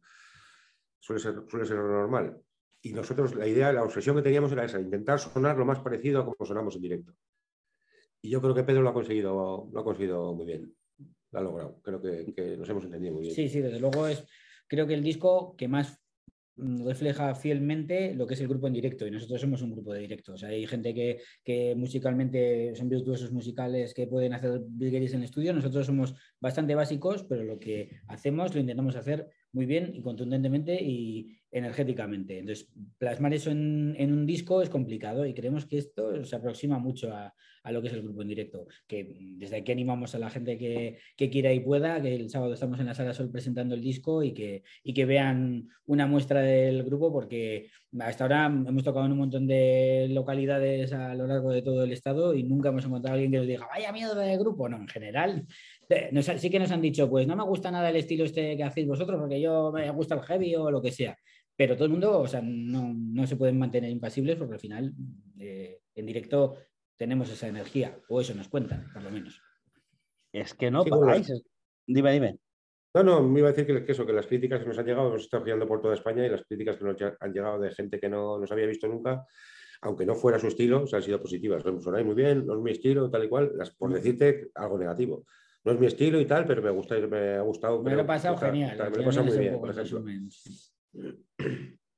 Suele 0.99 1.21
ser, 1.21 1.43
suele 1.47 1.65
ser 1.65 1.77
lo 1.77 1.87
normal. 1.87 2.41
Y 2.81 2.93
nosotros, 2.93 3.35
la 3.35 3.45
idea, 3.45 3.71
la 3.71 3.83
obsesión 3.83 4.15
que 4.15 4.23
teníamos 4.23 4.51
era 4.51 4.65
esa, 4.65 4.79
intentar 4.79 5.19
sonar 5.19 5.57
lo 5.57 5.65
más 5.65 5.79
parecido 5.79 6.21
a 6.21 6.25
como 6.25 6.45
sonamos 6.45 6.75
en 6.75 6.81
directo. 6.81 7.13
Y 8.23 8.29
yo 8.29 8.41
creo 8.41 8.55
que 8.55 8.63
Pedro 8.63 8.81
lo 8.81 8.89
ha 8.89 8.93
conseguido, 8.93 9.69
lo 9.71 9.79
ha 9.79 9.83
conseguido 9.83 10.33
muy 10.33 10.45
bien. 10.45 10.73
Lo 11.31 11.39
ha 11.39 11.41
logrado. 11.41 11.81
Creo 11.83 12.01
que, 12.01 12.57
nos 12.57 12.69
hemos 12.69 12.85
entendido 12.85 13.13
muy 13.13 13.23
bien. 13.23 13.35
Sí, 13.35 13.49
sí, 13.49 13.59
desde 13.59 13.81
luego 13.81 14.07
es, 14.07 14.25
creo 14.65 14.87
que 14.87 14.93
el 14.93 15.03
disco 15.03 15.57
que 15.57 15.67
más 15.67 16.01
mm, 16.55 16.87
refleja 16.87 17.35
fielmente 17.35 18.15
lo 18.15 18.25
que 18.25 18.35
es 18.35 18.39
el 18.39 18.47
grupo 18.47 18.67
en 18.67 18.73
directo 18.73 19.05
y 19.05 19.11
nosotros 19.11 19.41
somos 19.41 19.61
un 19.61 19.73
grupo 19.73 19.91
de 19.91 19.99
directo. 19.99 20.33
O 20.33 20.37
sea, 20.37 20.49
hay 20.49 20.65
gente 20.65 20.93
que, 20.93 21.19
que 21.43 21.75
musicalmente 21.75 22.73
son 22.75 22.87
virtuosos 22.87 23.33
musicales 23.33 23.93
que 23.93 24.07
pueden 24.07 24.33
hacer 24.33 24.61
virguerías 24.67 25.11
en 25.11 25.19
el 25.19 25.25
estudio. 25.25 25.51
Nosotros 25.51 25.85
somos 25.85 26.15
bastante 26.39 26.75
básicos, 26.75 27.25
pero 27.25 27.43
lo 27.43 27.59
que 27.59 27.89
hacemos 28.07 28.55
lo 28.55 28.61
intentamos 28.61 28.95
hacer 28.95 29.27
muy 29.53 29.65
bien 29.65 29.91
y 29.95 30.01
contundentemente 30.01 30.81
y 30.81 31.37
energéticamente. 31.51 32.39
Entonces, 32.39 32.69
plasmar 32.97 33.33
eso 33.33 33.51
en, 33.51 33.95
en 33.97 34.11
un 34.11 34.25
disco 34.25 34.61
es 34.61 34.69
complicado 34.69 35.25
y 35.25 35.33
creemos 35.33 35.65
que 35.65 35.77
esto 35.77 36.25
se 36.25 36.35
aproxima 36.35 36.79
mucho 36.79 37.13
a, 37.13 37.33
a 37.63 37.71
lo 37.71 37.81
que 37.81 37.87
es 37.87 37.93
el 37.93 38.03
grupo 38.03 38.21
en 38.21 38.27
directo. 38.27 38.67
Que 38.87 39.15
desde 39.37 39.57
aquí 39.57 39.71
animamos 39.71 40.13
a 40.15 40.19
la 40.19 40.29
gente 40.29 40.57
que, 40.57 40.99
quiera 41.29 41.53
y 41.53 41.61
pueda, 41.61 42.01
que 42.01 42.13
el 42.13 42.29
sábado 42.29 42.53
estamos 42.53 42.79
en 42.79 42.87
la 42.87 42.93
sala 42.93 43.13
Sol 43.13 43.31
presentando 43.31 43.73
el 43.73 43.81
disco 43.81 44.21
y 44.21 44.33
que, 44.33 44.63
y 44.83 44.93
que 44.93 45.05
vean 45.05 45.69
una 45.85 46.05
muestra 46.05 46.41
del 46.41 46.83
grupo, 46.83 47.11
porque 47.11 47.69
hasta 47.99 48.25
ahora 48.25 48.45
hemos 48.45 48.83
tocado 48.83 49.05
en 49.05 49.13
un 49.13 49.17
montón 49.19 49.47
de 49.47 50.07
localidades 50.09 50.91
a 50.91 51.15
lo 51.15 51.25
largo 51.25 51.51
de 51.51 51.61
todo 51.61 51.83
el 51.83 51.93
estado 51.93 52.35
y 52.35 52.43
nunca 52.43 52.69
hemos 52.69 52.85
encontrado 52.85 53.13
a 53.13 53.15
alguien 53.15 53.31
que 53.31 53.37
nos 53.37 53.47
diga, 53.47 53.67
vaya 53.67 53.91
miedo 53.91 54.13
del 54.15 54.37
grupo. 54.37 54.67
No, 54.67 54.77
en 54.77 54.87
general, 54.87 55.47
eh, 55.89 56.37
sí 56.37 56.49
que 56.49 56.59
nos 56.59 56.71
han 56.71 56.81
dicho, 56.81 57.09
pues 57.09 57.27
no 57.27 57.35
me 57.35 57.43
gusta 57.43 57.71
nada 57.71 57.89
el 57.89 57.95
estilo 57.95 58.25
este 58.25 58.55
que 58.57 58.63
hacéis 58.63 58.87
vosotros, 58.87 59.19
porque 59.19 59.39
yo 59.39 59.71
me 59.71 59.89
gusta 59.91 60.15
el 60.15 60.21
heavy 60.21 60.55
o 60.55 60.71
lo 60.71 60.81
que 60.81 60.91
sea. 60.91 61.17
Pero 61.55 61.75
todo 61.75 61.85
el 61.85 61.91
mundo, 61.91 62.19
o 62.19 62.27
sea, 62.27 62.41
no, 62.43 63.27
se 63.27 63.35
pueden 63.35 63.59
mantener 63.59 63.89
impasibles 63.89 64.37
porque 64.37 64.55
al 64.55 64.59
final 64.59 64.93
eh, 65.39 65.79
en 65.93 66.05
directo 66.05 66.55
tenemos 66.97 67.29
esa 67.29 67.47
energía, 67.47 67.99
o 68.09 68.21
eso 68.21 68.33
nos 68.33 68.47
cuentan, 68.47 68.91
por 68.93 69.03
lo 69.03 69.11
menos. 69.11 69.41
Es 70.31 70.53
que 70.53 70.71
no 70.71 70.83
Dime, 71.85 72.13
dime. 72.13 72.37
No, 72.95 73.03
no, 73.03 73.23
me 73.23 73.39
iba 73.39 73.49
a 73.49 73.51
decir 73.51 73.85
que, 73.85 73.91
eso, 73.91 74.05
que 74.05 74.13
las 74.13 74.27
críticas 74.27 74.61
que 74.61 74.67
nos 74.67 74.77
han 74.77 74.85
llegado, 74.85 75.09
hemos 75.09 75.23
estado 75.23 75.43
girando 75.43 75.67
por 75.67 75.81
toda 75.81 75.95
España 75.95 76.25
y 76.25 76.29
las 76.29 76.43
críticas 76.43 76.77
que 76.77 76.85
nos 76.85 76.95
han 77.19 77.33
llegado 77.33 77.59
de 77.59 77.71
gente 77.71 77.99
que 77.99 78.07
no 78.07 78.37
nos 78.37 78.51
había 78.51 78.67
visto 78.67 78.87
nunca, 78.87 79.25
aunque 79.81 80.05
no 80.05 80.15
fuera 80.15 80.39
su 80.39 80.47
estilo, 80.47 80.87
se 80.87 80.95
han 80.95 81.01
sido 81.01 81.19
positivas. 81.21 81.63
Sonáis 81.63 82.05
muy 82.05 82.15
bien, 82.15 82.45
no 82.45 82.55
es 82.55 82.61
mi 82.61 82.71
estilo, 82.71 83.09
tal 83.09 83.25
y 83.25 83.29
cual, 83.29 83.51
las, 83.55 83.71
por 83.71 83.89
mm. 83.89 83.93
decirte 83.93 84.51
algo 84.55 84.77
negativo. 84.77 85.25
No 85.65 85.71
es 85.71 85.79
mi 85.79 85.85
estilo 85.87 86.19
y 86.19 86.25
tal, 86.25 86.45
pero 86.45 86.61
me, 86.61 86.69
gusta, 86.71 86.95
me 86.99 87.35
ha 87.35 87.41
gustado. 87.41 87.81
Me 87.81 87.95
lo 87.95 88.01
he 88.01 88.05
pasado 88.05 88.37
genial. 88.37 88.77
Me 88.77 88.89
lo 88.89 89.01
he 89.01 89.05
pasado 89.05 89.25
muy 89.25 89.37
bien, 89.37 89.59
por 89.59 89.69
ejemplo. 89.69 90.03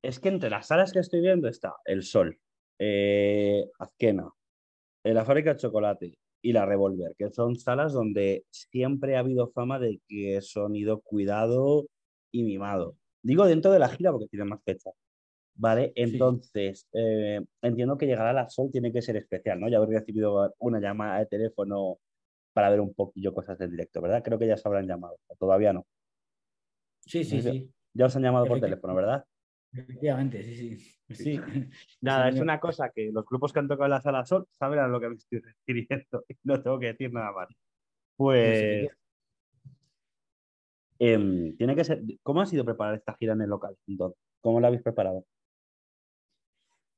Es 0.01 0.19
que 0.19 0.29
entre 0.29 0.51
las 0.51 0.67
salas 0.67 0.93
que 0.93 0.99
estoy 0.99 1.21
viendo 1.21 1.47
está 1.47 1.75
El 1.83 2.03
Sol, 2.03 2.39
eh, 2.77 3.67
Azquena, 3.79 4.29
la 5.03 5.25
fábrica 5.25 5.53
de 5.53 5.59
chocolate 5.59 6.19
y 6.43 6.53
la 6.53 6.65
Revolver, 6.65 7.15
que 7.17 7.31
son 7.31 7.55
salas 7.55 7.93
donde 7.93 8.45
siempre 8.51 9.15
ha 9.15 9.19
habido 9.19 9.49
fama 9.49 9.79
de 9.79 9.99
que 10.07 10.39
sonido 10.41 11.01
cuidado 11.01 11.87
y 12.31 12.43
mimado. 12.43 12.97
Digo 13.23 13.47
dentro 13.47 13.71
de 13.71 13.79
la 13.79 13.89
gira 13.89 14.11
porque 14.11 14.27
tiene 14.27 14.45
más 14.45 14.61
fecha. 14.63 14.91
¿Vale? 15.57 15.93
Entonces, 15.95 16.85
eh, 16.91 17.41
entiendo 17.61 17.97
que 17.97 18.05
llegar 18.05 18.27
a 18.27 18.33
la 18.33 18.49
Sol 18.49 18.69
tiene 18.71 18.91
que 18.91 19.01
ser 19.01 19.15
especial, 19.15 19.59
¿no? 19.59 19.69
Ya 19.69 19.77
haber 19.77 19.89
recibido 19.89 20.53
una 20.59 20.81
llamada 20.81 21.19
de 21.19 21.27
teléfono 21.27 21.97
para 22.55 22.69
ver 22.69 22.79
un 22.79 22.93
poquillo 22.93 23.33
cosas 23.33 23.57
del 23.59 23.71
directo, 23.71 24.01
¿verdad? 24.01 24.23
Creo 24.23 24.39
que 24.39 24.47
ya 24.47 24.55
se 24.55 24.65
habrán 24.65 24.87
llamado, 24.87 25.19
todavía 25.37 25.73
no. 25.73 25.85
Sí, 27.01 27.25
sí, 27.25 27.41
sí. 27.41 27.69
Ya 27.93 28.05
os 28.05 28.15
han 28.15 28.23
llamado 28.23 28.47
por 28.47 28.61
teléfono, 28.61 28.95
¿verdad? 28.95 29.25
Efectivamente, 29.73 30.41
sí, 30.41 30.77
sí. 30.77 30.95
Sí, 31.09 31.35
nada, 32.01 32.29
es 32.29 32.39
una 32.39 32.61
cosa 32.61 32.91
que 32.95 33.11
los 33.11 33.25
grupos 33.25 33.51
que 33.51 33.59
han 33.59 33.67
tocado 33.67 33.87
en 33.87 33.91
la 33.91 34.01
sala 34.01 34.25
Sol 34.25 34.47
saben 34.51 34.79
a 34.79 34.87
lo 34.87 35.01
que 35.01 35.09
me 35.09 35.15
estoy 35.15 35.39
refiriendo 35.67 36.23
y 36.29 36.35
no 36.43 36.63
tengo 36.63 36.79
que 36.79 36.87
decir 36.87 37.11
nada 37.11 37.33
más. 37.33 37.49
Pues. 38.15 38.87
Em, 40.97 41.57
tiene 41.57 41.75
que 41.75 41.83
ser. 41.83 42.01
¿Cómo 42.23 42.39
ha 42.39 42.45
sido 42.45 42.63
preparar 42.63 42.95
esta 42.95 43.17
gira 43.19 43.33
en 43.33 43.41
el 43.41 43.49
local? 43.49 43.75
Entonces, 43.85 44.17
¿Cómo 44.39 44.61
la 44.61 44.67
habéis 44.67 44.81
preparado? 44.81 45.25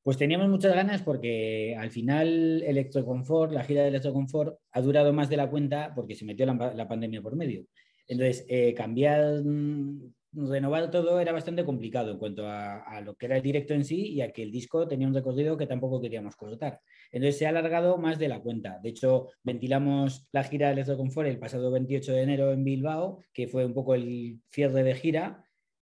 Pues 0.08 0.16
teníamos 0.16 0.48
muchas 0.48 0.74
ganas 0.74 1.02
porque 1.02 1.76
al 1.78 1.92
final 1.92 2.64
Electroconfort, 2.64 3.52
la 3.52 3.66
gira 3.66 3.82
de 3.82 3.90
Electroconfort, 3.90 4.58
ha 4.72 4.80
durado 4.80 5.12
más 5.12 5.28
de 5.28 5.36
la 5.36 5.50
cuenta 5.50 5.92
porque 5.94 6.16
se 6.16 6.24
metió 6.24 6.46
la, 6.46 6.88
pandemia 6.88 7.22
por 7.22 7.36
medio. 7.36 7.66
Entonces, 8.08 8.46
eh, 8.48 8.74
cambiar, 8.74 9.44
mm, 9.44 10.14
renovar 10.32 10.90
todo 10.92 11.20
era 11.20 11.34
bastante 11.34 11.66
complicado 11.66 12.12
en 12.12 12.20
cuanto 12.20 12.48
a, 12.48 13.02
lo 13.02 13.16
que 13.16 13.26
era 13.26 13.36
el 13.36 13.44
directo 13.44 13.74
en 13.74 13.84
sí 13.84 14.14
y 14.14 14.22
a 14.22 14.32
que 14.32 14.44
el 14.44 14.52
disco 14.54 14.88
tenía 14.88 15.10
un 15.10 15.14
recorrido 15.14 15.58
que 15.58 15.68
tampoco 15.68 16.00
queríamos 16.00 16.38
cortar. 16.38 16.80
Entonces, 17.12 17.38
se 17.38 17.46
ha 17.46 17.50
alargado 17.50 17.98
más 17.98 18.18
de 18.18 18.30
la 18.30 18.40
cuenta. 18.40 18.80
De 18.82 18.88
hecho, 18.88 19.28
ventilamos 19.44 20.26
la 20.32 20.46
gira 20.46 20.68
de 20.68 20.74
Electroconfort 20.76 21.28
el 21.28 21.38
pasado 21.38 21.70
28 21.70 22.14
de 22.14 22.22
enero 22.22 22.54
en 22.54 22.64
Bilbao, 22.64 23.20
que 23.34 23.50
fue 23.50 23.66
un 23.66 23.74
poco 23.74 23.94
el 23.94 24.40
cierre 24.52 24.84
de 24.84 24.96
gira 24.96 25.44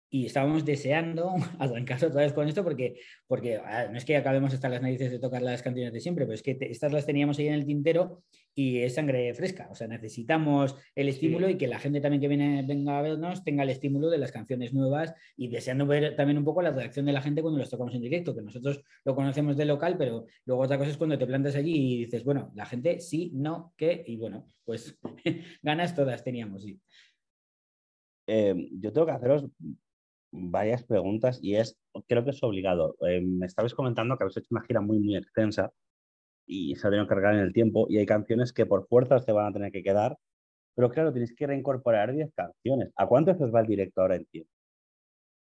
y 0.09 0.25
estábamos 0.25 0.65
deseando 0.65 1.33
arrancar 1.59 2.03
otra 2.05 2.21
vez 2.21 2.33
con 2.33 2.47
esto 2.47 2.63
porque, 2.63 2.99
porque 3.27 3.59
no 3.91 3.97
es 3.97 4.05
que 4.05 4.15
acabemos 4.15 4.53
hasta 4.53 4.69
las 4.69 4.81
narices 4.81 5.11
de 5.11 5.19
tocar 5.19 5.41
las 5.41 5.61
canciones 5.61 5.93
de 5.93 5.99
siempre, 5.99 6.25
pero 6.25 6.35
es 6.35 6.43
que 6.43 6.57
estas 6.61 6.93
las 6.93 7.05
teníamos 7.05 7.37
ahí 7.39 7.47
en 7.47 7.53
el 7.55 7.65
tintero 7.65 8.23
y 8.55 8.79
es 8.79 8.95
sangre 8.95 9.33
fresca. 9.33 9.67
O 9.71 9.75
sea, 9.75 9.87
necesitamos 9.87 10.75
el 10.95 11.09
estímulo 11.09 11.49
y 11.49 11.57
que 11.57 11.67
la 11.67 11.79
gente 11.79 12.01
también 12.01 12.21
que 12.21 12.27
viene, 12.27 12.63
venga 12.67 12.97
a 12.97 13.01
vernos 13.01 13.43
tenga 13.43 13.63
el 13.63 13.69
estímulo 13.69 14.09
de 14.09 14.17
las 14.17 14.31
canciones 14.31 14.73
nuevas 14.73 15.13
y 15.35 15.49
deseando 15.49 15.85
ver 15.85 16.15
también 16.15 16.37
un 16.37 16.45
poco 16.45 16.61
la 16.61 16.71
reacción 16.71 17.05
de 17.05 17.13
la 17.13 17.21
gente 17.21 17.41
cuando 17.41 17.59
los 17.59 17.69
tocamos 17.69 17.93
en 17.93 18.01
directo, 18.01 18.35
que 18.35 18.41
nosotros 18.41 18.81
lo 19.03 19.15
conocemos 19.15 19.57
de 19.57 19.65
local, 19.65 19.95
pero 19.97 20.25
luego 20.45 20.63
otra 20.63 20.77
cosa 20.77 20.89
es 20.89 20.97
cuando 20.97 21.17
te 21.17 21.27
plantas 21.27 21.55
allí 21.55 21.75
y 21.75 22.05
dices, 22.05 22.23
bueno, 22.23 22.51
la 22.55 22.65
gente 22.65 22.99
sí, 22.99 23.31
no, 23.35 23.73
qué, 23.77 24.03
y 24.07 24.17
bueno, 24.17 24.51
pues 24.65 24.97
ganas 25.61 25.93
todas 25.93 26.23
teníamos, 26.23 26.63
sí. 26.63 26.79
Eh, 28.29 28.69
yo 28.71 28.91
tengo 28.91 29.05
que 29.05 29.13
haceros 29.13 29.45
varias 30.31 30.83
preguntas 30.83 31.39
y 31.41 31.55
es, 31.55 31.77
creo 32.07 32.23
que 32.23 32.31
es 32.31 32.43
obligado. 32.43 32.95
Eh, 33.07 33.21
me 33.21 33.45
estabais 33.45 33.73
comentando 33.73 34.17
que 34.17 34.23
habéis 34.23 34.37
hecho 34.37 34.47
una 34.51 34.63
gira 34.63 34.81
muy, 34.81 34.99
muy 34.99 35.15
extensa 35.15 35.71
y 36.45 36.75
se 36.75 36.87
ha 36.87 36.89
tenido 36.89 37.05
que 37.05 37.15
cargar 37.15 37.35
en 37.35 37.41
el 37.41 37.53
tiempo 37.53 37.87
y 37.89 37.97
hay 37.97 38.05
canciones 38.05 38.53
que 38.53 38.65
por 38.65 38.87
fuerza 38.87 39.19
se 39.19 39.31
van 39.31 39.47
a 39.47 39.53
tener 39.53 39.71
que 39.71 39.83
quedar, 39.83 40.17
pero 40.75 40.89
claro, 40.89 41.11
tenéis 41.11 41.35
que 41.35 41.47
reincorporar 41.47 42.13
10 42.13 42.33
canciones. 42.33 42.91
¿A 42.95 43.07
cuánto 43.07 43.31
os 43.31 43.53
va 43.53 43.61
el 43.61 43.67
directo 43.67 44.01
ahora 44.01 44.15
en 44.15 44.25
tiempo? 44.25 44.51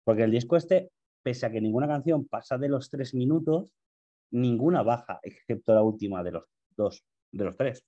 Porque 0.05 0.25
el 0.25 0.31
disco 0.31 0.57
este, 0.57 0.91
pese 1.23 1.47
a 1.47 1.51
que 1.51 1.61
ninguna 1.61 1.87
canción 1.87 2.27
pasa 2.27 2.59
de 2.59 2.69
los 2.69 2.91
tres 2.91 3.15
minutos, 3.15 3.73
ninguna 4.33 4.83
baja, 4.83 5.21
excepto 5.23 5.75
la 5.75 5.83
última 5.83 6.23
de 6.23 6.33
los 6.33 6.45
dos, 6.77 7.05
de 7.33 7.45
los 7.45 7.57
tres. 7.57 7.85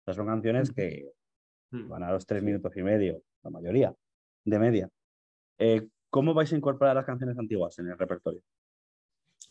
Estas 0.00 0.16
son 0.16 0.26
canciones 0.26 0.70
que 0.70 1.10
van 1.72 2.02
a 2.02 2.12
los 2.12 2.24
tres 2.26 2.42
minutos 2.42 2.76
y 2.76 2.82
medio, 2.82 3.20
la 3.42 3.50
mayoría, 3.50 3.94
de 4.44 4.58
media. 4.58 4.88
Eh, 5.58 5.88
¿Cómo 6.16 6.32
vais 6.32 6.50
a 6.50 6.56
incorporar 6.56 6.96
las 6.96 7.04
canciones 7.04 7.38
antiguas 7.38 7.78
en 7.78 7.88
el 7.88 7.98
repertorio? 7.98 8.40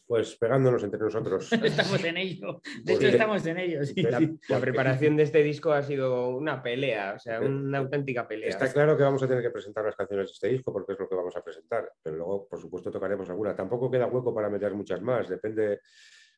Pues 0.07 0.35
pegándonos 0.35 0.83
entre 0.83 0.99
nosotros. 0.99 1.53
estamos 1.63 2.03
en 2.03 2.17
ello. 2.17 2.59
De 2.83 2.93
hecho, 2.93 3.05
estamos 3.05 3.45
en 3.45 3.59
ello. 3.59 3.81
La, 4.49 4.59
preparación 4.59 5.15
de 5.15 5.21
este 5.21 5.43
disco 5.43 5.71
ha 5.73 5.83
sido 5.83 6.29
una 6.29 6.63
pelea, 6.63 7.13
o 7.17 7.19
sea, 7.19 7.39
una 7.39 7.77
auténtica 7.77 8.27
pelea. 8.27 8.49
Está 8.49 8.73
claro 8.73 8.97
que 8.97 9.03
vamos 9.03 9.21
a 9.21 9.27
tener 9.27 9.43
que 9.43 9.51
presentar 9.51 9.85
las 9.85 9.95
canciones 9.95 10.25
de 10.25 10.31
este 10.31 10.47
disco 10.47 10.73
porque 10.73 10.93
es 10.93 10.99
lo 10.99 11.07
que 11.07 11.13
vamos 11.13 11.37
a 11.37 11.43
presentar, 11.43 11.87
pero 12.01 12.15
luego, 12.15 12.47
por 12.47 12.59
supuesto, 12.59 12.89
tocaremos 12.89 13.29
alguna. 13.29 13.55
Tampoco 13.55 13.91
queda 13.91 14.07
hueco 14.07 14.33
para 14.33 14.49
meter 14.49 14.73
muchas 14.73 15.03
más, 15.03 15.29
depende 15.29 15.81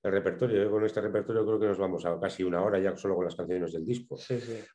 el 0.03 0.11
repertorio. 0.11 0.63
Yo 0.63 0.71
con 0.71 0.85
este 0.85 1.01
repertorio 1.01 1.45
creo 1.45 1.59
que 1.59 1.67
nos 1.67 1.77
vamos 1.77 2.05
a 2.05 2.19
casi 2.19 2.43
una 2.43 2.61
hora 2.61 2.79
ya 2.79 2.95
solo 2.95 3.15
con 3.15 3.25
las 3.25 3.35
canciones 3.35 3.73
del 3.73 3.85
disco. 3.85 4.17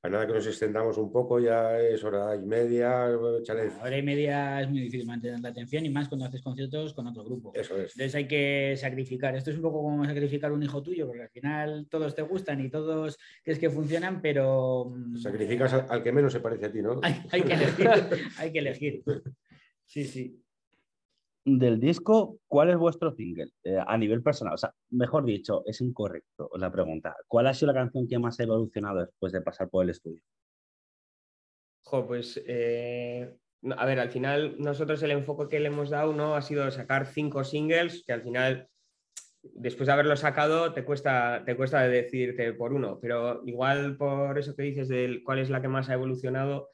A 0.03 0.09
nada 0.09 0.27
que 0.27 0.33
nos 0.33 0.47
extendamos 0.47 0.99
un 0.99 1.13
poco 1.13 1.39
ya 1.39 1.79
es 1.79 2.03
hora 2.05 2.35
y 2.35 2.41
media. 2.41 3.07
Hora 3.07 3.99
y 3.99 4.03
media 4.03 4.61
es 4.61 4.69
muy 4.69 4.81
difícil 4.81 5.07
mantener 5.07 5.41
la 5.41 5.51
atención 5.51 5.85
y 5.87 5.91
más 5.91 6.09
cuando 6.09 6.27
haces 6.27 6.43
conciertos 6.43 6.95
con 6.95 7.07
otro 7.07 7.25
grupo. 7.25 7.53
Eso 7.55 7.77
es. 7.77 7.93
Entonces 7.93 8.15
hay 8.15 8.27
que 8.27 8.75
sacrificar. 8.77 9.35
Esto 9.37 9.51
es 9.51 9.57
un 9.57 9.63
poco 9.63 9.83
como 9.83 10.05
sacrificar 10.05 10.53
un 10.53 10.63
hijo 10.63 10.83
tuyo, 10.83 11.07
porque 11.07 11.23
al 11.23 11.31
final 11.31 11.87
todos 11.89 12.15
te 12.15 12.23
gustan 12.23 12.61
y 12.61 12.71
todos 12.71 13.19
crees 13.43 13.59
que 13.59 13.71
funcionan, 13.71 14.21
pero... 14.21 14.93
Mm, 14.95 15.17
Sacrificas 15.17 15.73
al, 15.73 16.03
que 16.03 16.13
menos 16.13 16.33
se 16.33 16.41
parece 16.41 16.67
a 16.67 16.73
ti, 16.73 16.83
¿no? 16.83 17.01
hay 17.03 17.43
que 17.43 17.53
elegir. 17.53 17.91
hay 18.39 18.53
que 18.53 18.59
elegir. 18.59 19.03
Sí, 19.85 20.05
sí 20.05 20.43
del 21.45 21.81
disco, 21.81 22.39
¿cuál 22.47 22.71
es 22.71 22.77
vuestro 22.77 23.13
single 23.13 23.51
eh, 23.65 23.79
a 23.85 23.99
nivel 23.99 24.23
personal? 24.23 24.55
O 24.55 24.59
sea, 24.59 24.73
mejor 24.91 25.25
dicho, 25.25 25.63
es 25.67 25.81
incorrecto 25.81 26.51
la 26.57 26.71
pregunta. 26.71 27.17
¿Cuál 27.27 27.47
ha 27.49 27.55
sido 27.55 27.73
la 27.73 27.81
canción 27.81 28.07
que 28.07 28.19
más 28.19 28.39
ha 28.39 28.45
evolucionado 28.45 29.01
después 29.01 29.33
de 29.33 29.41
pasar 29.41 29.69
por 29.69 29.85
el 29.85 29.91
estudio? 29.91 30.21
Jo, 31.85 32.07
pues, 32.07 32.41
eh, 32.47 33.37
a 33.77 33.87
ver, 33.87 33.99
al 33.99 34.11
final 34.11 34.57
nosotros 34.59 35.03
el 35.03 35.11
enfoque 35.11 35.49
que 35.49 35.61
le 35.61 35.69
hemos 35.69 35.91
dado 35.91 36.13
¿no? 36.13 36.35
ha 36.35 36.43
sido 36.43 36.71
sacar 36.71 37.07
cinco 37.07 37.43
singles 37.45 38.05
que 38.07 38.13
al 38.13 38.23
final, 38.23 38.69
después 39.43 39.89
de 39.89 39.93
haberlo 39.93 40.17
sacado, 40.17 40.73
te 40.73 40.85
cuesta, 40.85 41.43
te 41.45 41.57
cuesta 41.57 41.91
por 42.57 42.73
uno, 42.73 42.99
pero 43.01 43.43
igual 43.47 43.97
por 43.97 44.39
eso 44.39 44.55
que 44.55 44.63
dices 44.63 44.89
de 44.89 45.23
cuál 45.25 45.41
es 45.41 45.51
la 45.51 45.61
que 45.61 45.69
más 45.69 45.91
ha 45.91 45.95
evolucionado, 45.95 46.71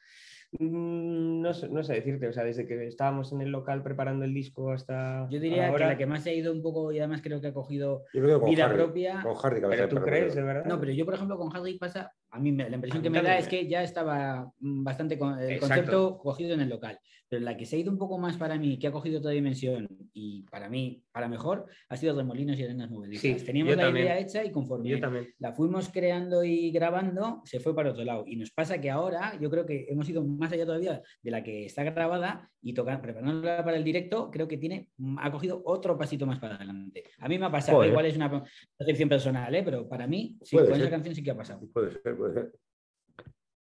no 0.52 1.52
sé, 1.52 1.69
no 1.69 1.83
sé, 1.83 1.95
decirte, 1.95 2.28
o 2.28 2.33
sea, 2.33 2.43
desde 2.43 2.67
que 2.67 2.87
estábamos 2.87 3.33
en 3.33 3.43
el 3.43 3.50
local 3.50 3.83
preparando 3.83 4.25
el 4.25 4.33
disco 4.33 4.73
hasta. 4.73 5.28
Yo 5.31 5.40
diría 5.40 5.73
que 5.73 5.85
la 5.85 5.99
que 5.99 6.07
más 6.07 6.23
se 6.23 6.31
ha 6.31 6.35
ido 6.35 6.52
un 6.52 6.62
poco 6.62 6.90
y 6.90 6.99
además 6.99 7.21
creo 7.23 7.40
que 7.40 7.49
ha 7.49 7.52
cogido 7.52 8.05
vida 8.12 8.73
propia. 8.73 9.23
Con 9.23 9.37
Harry, 9.43 9.61
pero 9.61 9.88
tú 9.88 9.97
crees, 9.97 10.35
de 10.35 10.43
verdad. 10.43 10.64
No, 10.64 10.81
pero 10.81 10.93
yo, 10.93 11.05
por 11.05 11.14
ejemplo, 11.14 11.37
con 11.37 11.55
Harry 11.55 11.78
pasa. 11.78 12.12
A 12.38 12.40
mí 12.40 12.52
la 12.52 12.68
impresión 12.68 13.02
que 13.02 13.11
me 13.11 13.21
da 13.21 13.37
es 13.37 13.49
que 13.49 13.66
ya 13.66 13.83
estaba 13.83 14.52
mm, 14.61 14.85
bastante 14.85 15.18
el 15.40 15.59
concepto 15.59 16.18
cogido 16.18 16.54
en 16.54 16.61
el 16.61 16.68
local. 16.68 17.00
Pero 17.28 17.45
la 17.45 17.57
que 17.57 17.66
se 17.66 17.76
ha 17.76 17.78
ido 17.78 17.92
un 17.92 17.99
poco 17.99 18.16
más 18.16 18.37
para 18.37 18.57
mí, 18.57 18.78
que 18.78 18.87
ha 18.87 18.92
cogido 18.92 19.18
otra 19.18 19.33
dimensión 19.33 19.87
y 20.14 20.45
para 20.45 20.71
mí, 20.71 21.02
para 21.12 21.28
mejor, 21.28 21.66
ha 21.88 21.97
sido 21.97 22.16
Remolinos 22.16 22.59
y 22.59 22.64
Arenas 22.64 22.90
Movedizas. 22.90 23.45
Teníamos 23.45 23.76
la 23.76 23.90
idea 23.90 24.18
hecha 24.18 24.45
y 24.45 24.50
conforme 24.50 24.99
la 25.38 25.52
fuimos 25.52 25.90
creando 25.90 26.42
y 26.42 26.71
grabando, 26.71 27.42
se 27.45 27.61
fue 27.61 27.75
para 27.75 27.90
otro 27.90 28.04
lado. 28.04 28.25
Y 28.26 28.37
nos 28.37 28.50
pasa 28.50 28.80
que 28.80 28.90
ahora 28.90 29.38
yo 29.40 29.50
creo 29.50 29.66
que 29.66 29.87
hemos 29.90 30.09
ido 30.09 30.25
más 30.25 30.52
allá 30.52 30.64
todavía 30.64 31.02
de 31.23 31.30
la 31.30 31.42
que 31.42 31.66
está 31.66 31.85
grabada 31.85 32.50
y 32.62 32.73
tocar, 32.73 33.00
preparándola 33.00 33.62
para 33.62 33.76
el 33.76 33.85
directo, 33.85 34.30
creo 34.30 34.49
que 34.49 34.57
tiene, 34.57 34.88
mm, 34.97 35.18
ha 35.21 35.30
cogido 35.30 35.62
otro 35.64 35.99
pasito 35.99 36.26
más 36.26 36.38
para 36.38 36.57
adelante. 36.57 37.04
A 37.18 37.28
mí 37.28 37.38
me 37.38 37.47
ha 37.47 37.50
pasado, 37.50 37.85
igual 37.85 38.07
es 38.07 38.16
una 38.16 38.42
percepción 38.76 39.09
personal, 39.09 39.54
¿eh? 39.54 39.62
pero 39.62 39.88
para 39.88 40.07
mí, 40.07 40.37
sí, 40.42 40.57
con 40.57 40.73
esa 40.73 40.90
canción 40.90 41.14
sí 41.14 41.23
que 41.23 41.30
ha 41.30 41.37
pasado. 41.37 41.61
Puede 41.73 41.92
ser, 41.92 42.16
puede. 42.16 42.27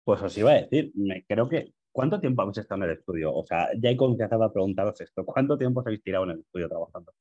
Pues 0.03 0.21
os 0.21 0.37
iba 0.37 0.51
a 0.51 0.61
decir, 0.61 0.91
me, 0.95 1.25
creo 1.25 1.49
que 1.49 1.73
¿Cuánto 1.95 2.19
tiempo 2.19 2.41
habéis 2.41 2.57
estado 2.57 2.83
en 2.83 2.89
el 2.89 2.97
estudio? 2.97 3.33
O 3.33 3.45
sea, 3.45 3.69
ya 3.79 3.87
hay 3.87 3.95
confianza 3.95 4.37
para 4.37 4.51
preguntaros 4.51 4.99
esto. 4.99 5.25
¿Cuánto 5.25 5.57
tiempo 5.57 5.79
os 5.79 5.85
habéis 5.85 6.03
tirado 6.03 6.25
en 6.25 6.31
el 6.31 6.39
estudio 6.41 6.67
trabajando? 6.67 7.13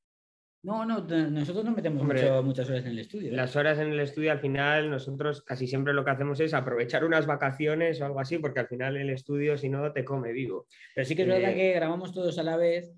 No, 0.65 0.85
no, 0.85 0.99
nosotros 1.31 1.65
no 1.65 1.71
metemos 1.71 2.03
muchas 2.03 2.69
horas 2.69 2.85
en 2.85 2.91
el 2.91 2.99
estudio. 2.99 3.31
¿eh? 3.31 3.37
Las 3.37 3.55
horas 3.55 3.79
en 3.79 3.93
el 3.93 4.01
estudio, 4.01 4.33
al 4.33 4.41
final, 4.41 4.91
nosotros 4.91 5.43
casi 5.43 5.69
siempre 5.69 5.95
lo 5.95 6.05
que 6.05 6.11
hacemos 6.11 6.41
es 6.41 6.55
aprovechar 6.55 7.05
unas 7.05 7.25
vacaciones 7.25 8.01
o 8.01 8.07
algo 8.07 8.19
así, 8.19 8.39
porque 8.39 8.59
al 8.59 8.67
final 8.67 8.97
el 8.97 9.11
estudio, 9.11 9.57
si 9.57 9.69
no, 9.69 9.93
te 9.93 10.05
come 10.05 10.33
vivo. 10.33 10.67
Pero 10.93 11.07
sí 11.07 11.15
que 11.15 11.23
es 11.23 11.29
verdad 11.29 11.53
eh, 11.53 11.55
que 11.55 11.73
grabamos 11.75 12.13
todos 12.13 12.37
a 12.41 12.43
la 12.43 12.57
vez 12.57 12.93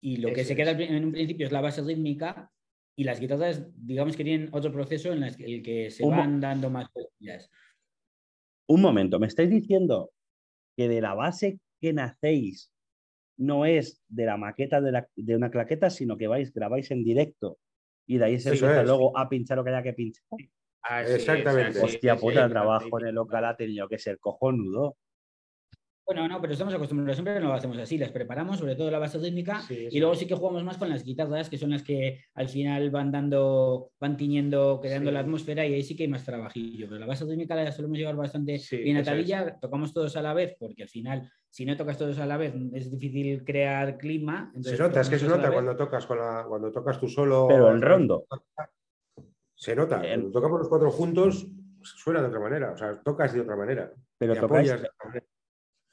y 0.00 0.16
lo 0.16 0.32
que 0.32 0.42
se 0.42 0.56
queda 0.56 0.72
en 0.72 1.04
un 1.04 1.12
principio 1.12 1.46
es 1.46 1.52
la 1.52 1.60
base 1.60 1.80
rítmica 1.80 2.50
y 2.96 3.04
las 3.04 3.20
guitarras, 3.20 3.70
digamos 3.76 4.16
que 4.16 4.24
tienen 4.24 4.48
otro 4.50 4.72
proceso 4.72 5.12
en 5.12 5.22
el 5.22 5.62
que 5.62 5.92
se 5.92 6.04
van 6.04 6.40
dando 6.40 6.70
más 6.70 6.88
cosas. 6.88 7.48
Un 8.70 8.82
momento, 8.82 9.18
¿me 9.18 9.26
estáis 9.26 9.50
diciendo 9.50 10.12
que 10.76 10.88
de 10.88 11.00
la 11.00 11.14
base 11.14 11.58
que 11.80 11.92
nacéis 11.92 12.72
no 13.36 13.64
es 13.66 14.00
de 14.06 14.26
la 14.26 14.36
maqueta 14.36 14.80
de, 14.80 15.34
una 15.34 15.50
claqueta, 15.50 15.90
sino 15.90 16.16
que 16.16 16.28
vais, 16.28 16.54
grabáis 16.54 16.92
en 16.92 17.02
directo 17.02 17.58
y 18.06 18.18
de 18.18 18.26
ahí 18.26 18.38
se 18.38 18.50
empieza 18.50 18.84
luego 18.84 19.18
a 19.18 19.28
pinchar 19.28 19.56
lo 19.56 19.64
que 19.64 19.70
haya 19.70 19.82
que 19.82 19.94
pinchar. 19.94 20.24
Exactamente. 21.04 21.80
Hostia 21.80 22.14
puta, 22.14 22.44
el 22.44 22.50
trabajo 22.52 23.00
en 23.00 23.08
el 23.08 23.14
local 23.16 23.44
ha 23.46 23.56
tenido 23.56 23.88
que 23.88 23.98
ser 23.98 24.20
cojonudo. 24.20 24.96
Bueno, 26.12 26.26
no, 26.26 26.40
pero 26.40 26.54
estamos 26.54 26.74
acostumbrados, 26.74 27.14
siempre 27.14 27.38
no 27.38 27.46
lo 27.46 27.54
hacemos 27.54 27.78
así, 27.78 27.96
las 27.96 28.10
preparamos, 28.10 28.58
sobre 28.58 28.74
todo 28.74 28.90
la 28.90 28.98
base 28.98 29.16
rítmica, 29.18 29.60
Sí, 29.60 29.86
y 29.92 30.00
luego 30.00 30.16
sí 30.16 30.26
que 30.26 30.34
jugamos 30.34 30.64
más 30.64 30.76
con 30.76 30.88
las 30.88 31.04
guitarras, 31.04 31.48
que 31.48 31.56
son 31.56 31.70
las 31.70 31.84
que 31.84 32.24
al 32.34 32.48
final 32.48 32.90
van 32.90 33.12
dando, 33.12 33.92
van 34.00 34.16
tiñendo, 34.16 34.80
creando 34.82 35.10
Sí. 35.10 35.14
la 35.14 35.20
atmósfera, 35.20 35.64
y 35.64 35.72
ahí 35.74 35.84
sí 35.84 35.94
que 35.94 36.02
hay 36.02 36.08
más 36.08 36.24
trabajillo. 36.24 36.88
Pero 36.88 36.98
la 36.98 37.06
base 37.06 37.24
rítmica 37.26 37.54
la 37.54 37.70
solemos 37.70 37.96
llevar 37.96 38.16
bastante 38.16 38.58
Sí, 38.58 38.78
bien 38.78 38.96
atadilla, 38.96 39.56
tocamos 39.60 39.94
todos 39.94 40.16
a 40.16 40.22
la 40.22 40.34
vez, 40.34 40.56
porque 40.58 40.82
al 40.82 40.88
final, 40.88 41.30
si 41.48 41.64
no 41.64 41.76
tocas 41.76 41.96
todos 41.96 42.18
a 42.18 42.26
la 42.26 42.36
vez, 42.36 42.54
es 42.72 42.90
difícil 42.90 43.44
crear 43.44 43.96
clima. 43.96 44.52
Se 44.62 44.76
nota, 44.76 45.02
es 45.02 45.08
que 45.10 45.16
se 45.20 45.28
nota 45.28 45.52
cuando 45.52 45.76
tocas 45.76 46.06
con 46.06 46.18
la, 46.18 46.44
cuando 46.48 46.72
tocas 46.72 46.98
tú 46.98 47.06
solo. 47.06 47.46
Pero 47.46 47.70
el 47.70 47.80
rondo. 47.80 48.24
Se 49.54 49.76
nota. 49.76 50.00
El- 50.00 50.22
Cuando 50.22 50.32
tocamos 50.32 50.58
los 50.58 50.68
cuatro 50.68 50.90
juntos, 50.90 51.46
suena 51.82 52.20
de 52.20 52.26
otra 52.26 52.40
manera. 52.40 52.72
O 52.72 52.76
sea, 52.76 53.00
tocas 53.00 53.32
de 53.32 53.42
otra 53.42 53.54
manera. 53.54 53.92
Pero 54.18 54.34
tocáis 54.34 54.74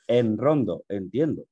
en 0.08 0.38
rondo, 0.38 0.84
entiendo. 0.90 1.44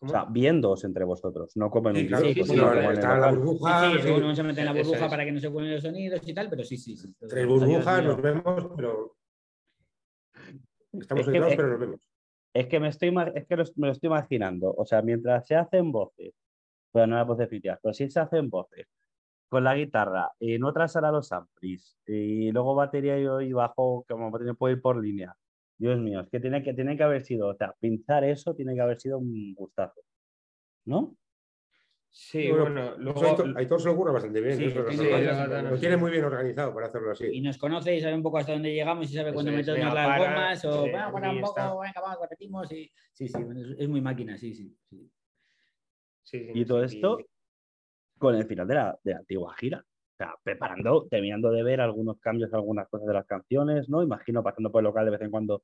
O 0.00 0.08
sea, 0.08 0.24
viéndoos 0.26 0.84
entre 0.84 1.04
vosotros, 1.04 1.56
no 1.56 1.70
como 1.70 1.88
en 1.88 1.96
Sí, 1.96 2.02
un 2.02 2.08
sí, 2.08 2.34
sino 2.34 2.44
sí, 2.46 2.60
como 2.60 2.90
en 2.90 3.00
la 3.02 3.30
burbuja. 3.30 3.90
Sí, 3.90 3.96
sí, 3.96 4.02
sí, 4.02 4.10
uno 4.10 4.34
se 4.36 4.42
mete 4.42 4.60
en 4.60 4.66
la 4.66 4.72
burbuja 4.74 5.04
es. 5.04 5.10
para 5.10 5.24
que 5.24 5.32
no 5.32 5.40
se 5.40 5.50
cuelen 5.50 5.72
los 5.72 5.82
sonidos 5.82 6.20
y 6.28 6.34
tal, 6.34 6.50
pero 6.50 6.62
sí, 6.64 6.76
sí. 6.76 6.96
sí. 6.96 7.14
Tres 7.28 7.46
burbujas, 7.46 8.04
nos 8.04 8.20
vemos, 8.22 8.68
pero. 8.76 9.16
Estamos 10.92 11.22
Es 11.22 11.26
que- 11.26 11.32
aislados, 11.32 11.50
es- 11.52 11.56
pero 11.56 11.68
nos 11.70 11.80
vemos. 11.80 12.00
Es 12.54 12.66
que 12.68 12.80
me 12.80 12.88
estoy 12.88 13.14
es 13.34 13.46
que 13.46 13.56
los- 13.56 13.76
me 13.76 13.86
lo 13.86 13.92
estoy 13.92 14.06
imaginando. 14.08 14.72
O 14.76 14.84
sea, 14.86 15.02
mientras 15.02 15.46
se 15.46 15.56
hacen 15.56 15.90
voces, 15.92 16.34
pero 16.92 17.06
no 17.06 17.16
las 17.16 17.26
voces 17.26 17.48
piteadas, 17.48 17.80
pero 17.82 17.92
sí 17.94 18.08
se 18.10 18.20
hacen 18.20 18.48
voces 18.48 18.86
con 19.48 19.62
la 19.64 19.74
guitarra, 19.76 20.30
y 20.40 20.54
en 20.54 20.64
otra 20.64 20.88
sala 20.88 21.12
los 21.12 21.30
amplis, 21.32 21.96
y 22.06 22.50
luego 22.50 22.74
batería 22.74 23.16
y, 23.18 23.52
bajo, 23.52 24.04
como 24.08 24.30
batería 24.30 24.54
puede 24.54 24.74
ir 24.74 24.80
por 24.82 25.00
línea. 25.02 25.36
Dios 25.78 25.98
mío, 25.98 26.20
es 26.20 26.28
que 26.30 26.40
tiene 26.40 26.62
que, 26.62 26.72
tiene 26.74 26.96
que 26.96 27.02
haber 27.02 27.22
sido, 27.22 27.48
o 27.48 27.54
sea, 27.54 27.74
pinchar 27.78 28.24
eso 28.24 28.54
tiene 28.54 28.74
que 28.74 28.80
haber 28.80 29.00
sido 29.00 29.18
un 29.18 29.54
gustazo. 29.54 30.00
¿No? 30.86 31.16
Sí, 32.10 32.48
Bueno, 32.48 32.62
bueno, 32.64 32.96
luego. 32.96 33.20
Aitor- 33.20 33.58
Aitor 33.58 33.80
se 33.80 33.86
lo 33.88 33.92
ocurra 33.92 34.12
bastante 34.12 34.40
bien. 34.40 34.56
Sí, 34.56 34.64
eso 34.64 34.88
es 34.88 34.96
sí, 34.96 35.04
lo 35.04 35.74
sí, 35.74 35.80
tiene 35.80 35.96
muy 35.98 36.10
bien 36.10 36.24
organizado 36.24 36.72
para 36.72 36.86
hacerlo 36.86 37.10
así. 37.10 37.26
y 37.30 37.40
nos 37.42 37.58
conoce 37.58 37.94
y 37.94 38.00
sabe 38.00 38.14
un 38.14 38.22
poco 38.22 38.38
hasta 38.38 38.52
dónde 38.52 38.72
llegamos 38.72 39.10
y 39.10 39.14
sabe 39.14 39.34
cuándo 39.34 39.52
venga, 39.52 39.92
las 39.92 40.06
para, 40.06 40.30
gomas 40.30 40.64
o 40.64 40.84
sí, 40.84 40.90
bueno, 40.90 41.12
bueno, 41.12 41.30
un 41.32 41.40
poco, 41.42 41.58
está. 41.60 41.78
venga, 41.78 42.00
vamos, 42.00 42.18
repetimos 42.22 42.72
y 42.72 42.90
sí, 43.12 43.28
sí, 43.28 43.34
es, 43.54 43.80
es 43.80 43.88
muy 43.88 44.00
máquina, 44.00 44.38
sí, 44.38 44.54
sí. 44.54 44.74
sí. 44.88 45.10
sí, 46.22 46.44
sí, 46.44 46.50
Y 46.54 46.64
todo 46.64 46.88
sí, 46.88 46.96
esto 46.96 47.18
con 48.18 48.34
el 48.34 48.46
final 48.46 48.66
de 48.66 48.74
la, 48.74 48.98
de 49.04 49.12
la 49.12 49.18
antigua 49.18 49.54
gira. 49.58 49.84
O 50.16 50.24
sea, 50.24 50.34
preparando, 50.42 51.06
terminando 51.10 51.50
de 51.50 51.62
ver 51.62 51.78
algunos 51.82 52.18
cambios, 52.20 52.52
algunas 52.54 52.88
cosas 52.88 53.06
de 53.06 53.12
las 53.12 53.26
canciones, 53.26 53.88
¿no? 53.90 54.02
Imagino 54.02 54.42
pasando 54.42 54.72
por 54.72 54.80
el 54.80 54.84
local 54.84 55.04
de 55.04 55.10
vez 55.10 55.20
en 55.20 55.30
cuando 55.30 55.62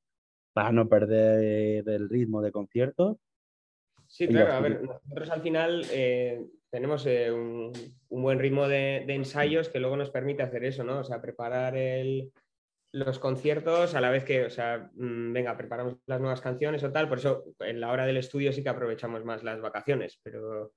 para 0.52 0.71
no 0.73 0.87
perder 0.90 1.88
el 1.88 2.09
ritmo 2.11 2.42
de 2.42 2.52
concierto. 2.52 3.18
Sí, 4.06 4.28
claro, 4.28 4.52
a 4.52 4.61
ver, 4.61 4.82
nosotros 4.82 5.30
al 5.30 5.40
final 5.40 5.87
eh, 5.90 6.44
tenemos 6.71 7.06
eh, 7.06 7.32
un, 7.32 7.73
un 8.11 8.23
buen 8.23 8.38
ritmo 8.38 8.68
de, 8.68 9.04
de 9.06 9.14
ensayos 9.14 9.71
que 9.71 9.80
luego 9.80 9.97
nos 9.97 10.11
permite 10.11 10.42
hacer 10.42 10.64
eso, 10.64 10.85
¿no? 10.85 10.99
O 10.99 11.04
sea, 11.04 11.23
preparar 11.23 11.75
el- 11.78 12.30
los 12.94 13.18
conciertos 13.18 13.94
a 13.94 14.02
la 14.02 14.11
vez 14.11 14.23
que, 14.23 14.44
o 14.44 14.50
sea, 14.50 14.90
mm, 14.92 15.32
venga, 15.32 15.56
preparamos 15.56 15.97
las 16.04 16.21
nuevas 16.21 16.42
canciones 16.42 16.85
o 16.85 16.92
tal, 16.92 17.09
por 17.09 17.16
eso 17.16 17.44
en 17.61 17.80
la 17.80 17.90
hora 17.90 18.04
del 18.04 18.18
estudio 18.18 18.52
sí 18.52 18.62
que 18.62 18.68
aprovechamos 18.68 19.25
más 19.25 19.42
las 19.42 19.62
vacaciones, 19.62 20.21
pero, 20.23 20.73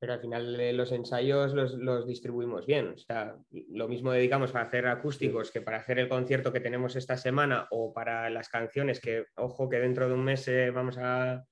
pero 0.00 0.14
al 0.14 0.20
final 0.20 0.58
eh, 0.58 0.72
los 0.72 0.90
ensayos 0.92 1.52
los, 1.54 1.74
los 1.74 2.06
distribuimos 2.06 2.66
bien, 2.66 2.88
o 2.94 2.96
sea, 2.98 3.36
lo 3.68 3.86
mismo 3.86 4.10
dedicamos 4.10 4.50
para 4.50 4.64
hacer 4.64 4.86
acústicos 4.88 5.50
que 5.52 5.60
para 5.60 5.76
hacer 5.76 5.98
el 5.98 6.08
concierto 6.08 6.52
que 6.52 6.60
tenemos 6.60 6.96
esta 6.96 7.16
semana 7.16 7.68
o 7.70 7.92
para 7.92 8.30
las 8.30 8.48
canciones 8.48 8.98
que, 9.00 9.26
ojo, 9.36 9.68
que 9.68 9.78
dentro 9.78 10.08
de 10.08 10.14
un 10.14 10.24
mes 10.24 10.48
eh, 10.48 10.70
vamos 10.70 10.96
a 10.98 11.44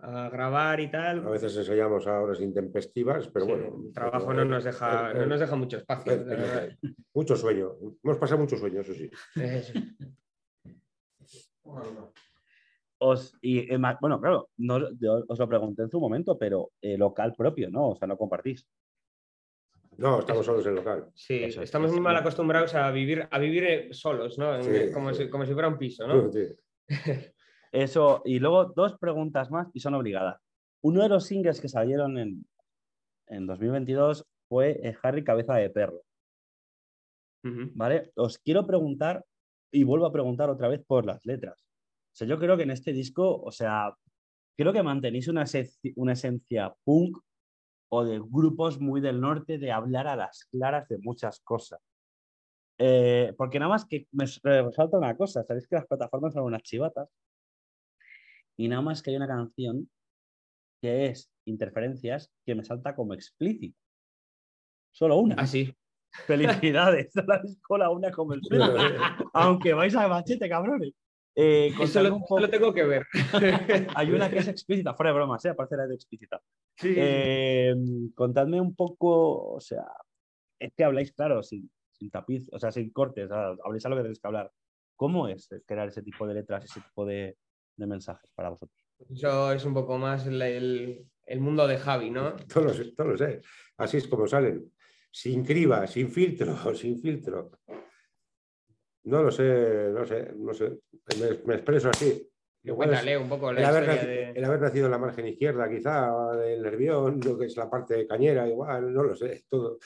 a 0.00 0.28
grabar 0.28 0.78
y 0.78 0.88
tal. 0.92 1.26
A 1.26 1.30
veces 1.30 1.56
ensayamos 1.56 2.06
a 2.06 2.20
horas 2.20 2.40
intempestivas, 2.40 3.26
pero 3.26 3.46
Sí, 3.46 3.50
bueno. 3.50 3.82
el 3.84 3.92
trabajo 3.92 4.28
pero, 4.28 4.44
no 4.44 4.50
nos 4.52 4.62
deja, 4.62 5.10
eh, 5.10 5.14
no 5.14 5.26
nos 5.26 5.40
deja 5.40 5.56
mucho 5.56 5.76
espacio. 5.76 6.12
eh, 6.12 6.78
eh, 6.82 6.92
Mucho 7.12 7.34
sueño. 7.34 7.72
Hemos 8.04 8.16
pasado 8.16 8.40
mucho 8.40 8.56
sueño, 8.56 8.82
eso 8.82 8.94
sí. 8.94 9.10
Eso. 9.34 9.72
Os, 13.00 13.36
y, 13.40 13.72
eh, 13.72 13.78
bueno, 14.00 14.20
claro, 14.20 14.50
no, 14.56 14.90
yo 14.98 15.24
os 15.28 15.38
lo 15.38 15.48
pregunté 15.48 15.82
en 15.82 15.90
su 15.90 16.00
momento, 16.00 16.36
pero 16.36 16.72
eh, 16.80 16.98
local 16.98 17.34
propio, 17.36 17.70
¿no? 17.70 17.90
O 17.90 17.96
sea, 17.96 18.08
no 18.08 18.16
compartís. 18.16 18.66
No, 19.96 20.20
estamos 20.20 20.46
solos 20.46 20.64
en 20.64 20.70
el 20.70 20.76
local. 20.76 21.10
Sí, 21.14 21.44
Eso 21.44 21.60
es, 21.60 21.64
estamos 21.64 21.90
muy 21.92 22.00
mal 22.00 22.16
acostumbrados 22.16 22.74
a 22.74 22.90
vivir, 22.90 23.26
a 23.30 23.38
vivir 23.38 23.64
eh, 23.64 23.88
solos, 23.92 24.38
¿no? 24.38 24.54
En- 24.56 24.62
Sí, 24.62 24.92
como, 24.92 25.12
sí. 25.12 25.24
Si, 25.24 25.30
como 25.30 25.44
si 25.44 25.52
fuera 25.52 25.68
un 25.68 25.78
piso, 25.78 26.06
¿no? 26.06 26.30
Sí. 26.32 26.46
Eso, 27.72 28.22
y 28.24 28.38
luego 28.38 28.66
dos 28.66 28.96
preguntas 28.98 29.50
más 29.50 29.68
y 29.74 29.80
son 29.80 29.94
obligadas. 29.94 30.40
Uno 30.82 31.02
de 31.02 31.08
los 31.08 31.24
singles 31.26 31.60
que 31.60 31.68
salieron 31.68 32.16
en, 32.18 32.46
en 33.26 33.46
2022 33.46 34.24
fue 34.48 34.80
eh, 34.82 34.96
Harry 35.02 35.22
Cabeza 35.22 35.54
de 35.56 35.70
Perro. 35.70 36.02
¿vale? 37.74 38.10
Os 38.16 38.38
quiero 38.38 38.66
preguntar, 38.66 39.24
y 39.72 39.84
vuelvo 39.84 40.06
a 40.06 40.12
preguntar 40.12 40.48
otra 40.50 40.68
vez 40.68 40.82
por 40.86 41.04
las 41.04 41.24
letras. 41.26 41.67
Sea, 42.18 42.26
yo 42.26 42.36
creo 42.38 42.56
que 42.56 42.64
en 42.64 42.72
este 42.72 42.92
disco, 42.92 43.40
o 43.40 43.52
sea, 43.52 43.94
creo 44.56 44.72
que 44.72 44.82
mantenéis 44.82 45.28
una, 45.28 45.42
esencia- 45.44 45.92
una 45.96 46.14
esencia 46.14 46.74
punk 46.84 47.16
o 47.90 48.04
de 48.04 48.18
grupos 48.18 48.80
muy 48.80 49.00
del 49.00 49.20
norte 49.20 49.56
de 49.58 49.70
hablar 49.70 50.08
a 50.08 50.16
las 50.16 50.44
claras 50.50 50.88
de 50.88 50.98
muchas 50.98 51.38
cosas. 51.40 51.80
Eh, 52.80 53.34
porque 53.38 53.58
nada 53.60 53.70
más 53.70 53.84
que 53.86 54.08
me 54.10 54.24
resalta 54.24 54.98
una 54.98 55.16
cosa, 55.16 55.44
sabéis 55.44 55.68
que 55.68 55.76
las 55.76 55.86
plataformas 55.86 56.32
son 56.34 56.42
unas 56.44 56.62
chivatas 56.62 57.08
y 58.56 58.66
nada 58.68 58.82
más 58.82 59.00
que 59.02 59.10
hay 59.10 59.16
una 59.16 59.26
canción 59.28 59.88
que 60.80 61.06
es 61.06 61.30
Interferencias 61.44 62.30
que 62.44 62.54
me 62.54 62.64
salta 62.64 62.94
como 62.94 63.14
explícita. 63.14 63.78
Solo 64.92 65.16
una. 65.18 65.36
Ah, 65.38 65.46
sí. 65.46 65.72
Felicidades, 66.26 67.12
la 67.78 67.90
una 67.90 68.10
como 68.10 68.34
explícita. 68.34 69.16
Aunque 69.32 69.72
vais 69.72 69.94
a 69.94 70.08
machete, 70.08 70.48
cabrones. 70.48 70.92
Eh, 71.40 71.70
Eso 71.80 72.02
lo, 72.02 72.08
un 72.08 72.16
eso 72.16 72.26
poco- 72.28 72.40
lo 72.40 72.50
tengo 72.50 72.74
que 72.74 72.82
ver. 72.84 73.06
Hay 73.94 74.10
una 74.10 74.28
que 74.28 74.38
es 74.38 74.48
explícita, 74.48 74.94
fuera 74.94 75.10
de 75.12 75.16
bromas, 75.18 75.44
¿eh? 75.44 75.50
aparte 75.50 75.76
de 75.76 75.82
la 75.82 75.86
de 75.88 75.94
explícita. 75.94 76.42
Sí. 76.76 76.94
Eh, 76.96 77.74
contadme 78.14 78.60
un 78.60 78.74
poco, 78.74 79.52
o 79.54 79.60
sea, 79.60 79.84
es 80.58 80.72
que 80.76 80.84
habláis, 80.84 81.12
claro, 81.12 81.42
sin, 81.42 81.70
sin 81.92 82.10
tapiz, 82.10 82.48
o 82.52 82.58
sea, 82.58 82.72
sin 82.72 82.90
cortes, 82.90 83.28
sea, 83.28 83.54
habléis 83.64 83.86
a 83.86 83.88
lo 83.88 83.96
que 83.96 84.02
tenéis 84.02 84.18
que 84.20 84.26
hablar. 84.26 84.50
¿Cómo 84.96 85.28
es 85.28 85.48
crear 85.64 85.86
ese 85.88 86.02
tipo 86.02 86.26
de 86.26 86.34
letras, 86.34 86.64
ese 86.64 86.80
tipo 86.80 87.06
de, 87.06 87.36
de 87.76 87.86
mensajes 87.86 88.30
para 88.34 88.50
vosotros? 88.50 88.76
Eso 89.08 89.52
es 89.52 89.64
un 89.64 89.74
poco 89.74 89.96
más 89.96 90.26
el, 90.26 90.42
el- 90.42 91.06
el 91.24 91.40
mundo 91.40 91.68
de 91.68 91.78
Javi, 91.78 92.10
¿no? 92.10 92.34
Todo 92.52 92.64
lo 92.64 92.70
sé, 92.74 92.92
todo 92.96 93.08
lo 93.08 93.16
sé. 93.18 93.40
Así 93.76 93.98
es 93.98 94.08
como 94.08 94.26
salen. 94.26 94.72
Sin 95.12 95.44
criba, 95.44 95.86
sin 95.86 96.10
filtro, 96.10 96.74
sin 96.74 96.98
filtro. 96.98 97.52
No 99.08 99.22
lo 99.22 99.30
sé, 99.30 99.88
no 99.90 100.04
sé, 100.04 100.32
no 100.36 100.52
sé. 100.52 100.78
Me, 101.18 101.38
me 101.46 101.54
expreso 101.54 101.88
así. 101.90 102.28
Igual 102.62 102.90
es 102.90 102.96
Cuéntale 102.96 103.16
un 103.18 103.28
poco 103.28 103.52
la 103.52 103.60
el, 103.60 103.64
haber 103.66 103.82
historia 103.84 104.02
naci- 104.02 104.06
de... 104.06 104.30
el 104.38 104.44
haber 104.44 104.60
nacido 104.60 104.84
en 104.86 104.90
la 104.90 104.98
margen 104.98 105.26
izquierda, 105.28 105.68
quizá, 105.70 106.36
del 106.36 106.60
nervión, 106.62 107.20
lo 107.24 107.38
que 107.38 107.46
es 107.46 107.56
la 107.56 107.70
parte 107.70 108.06
cañera, 108.06 108.46
igual, 108.46 108.92
no 108.92 109.02
lo 109.04 109.14
sé, 109.16 109.44
todo. 109.48 109.78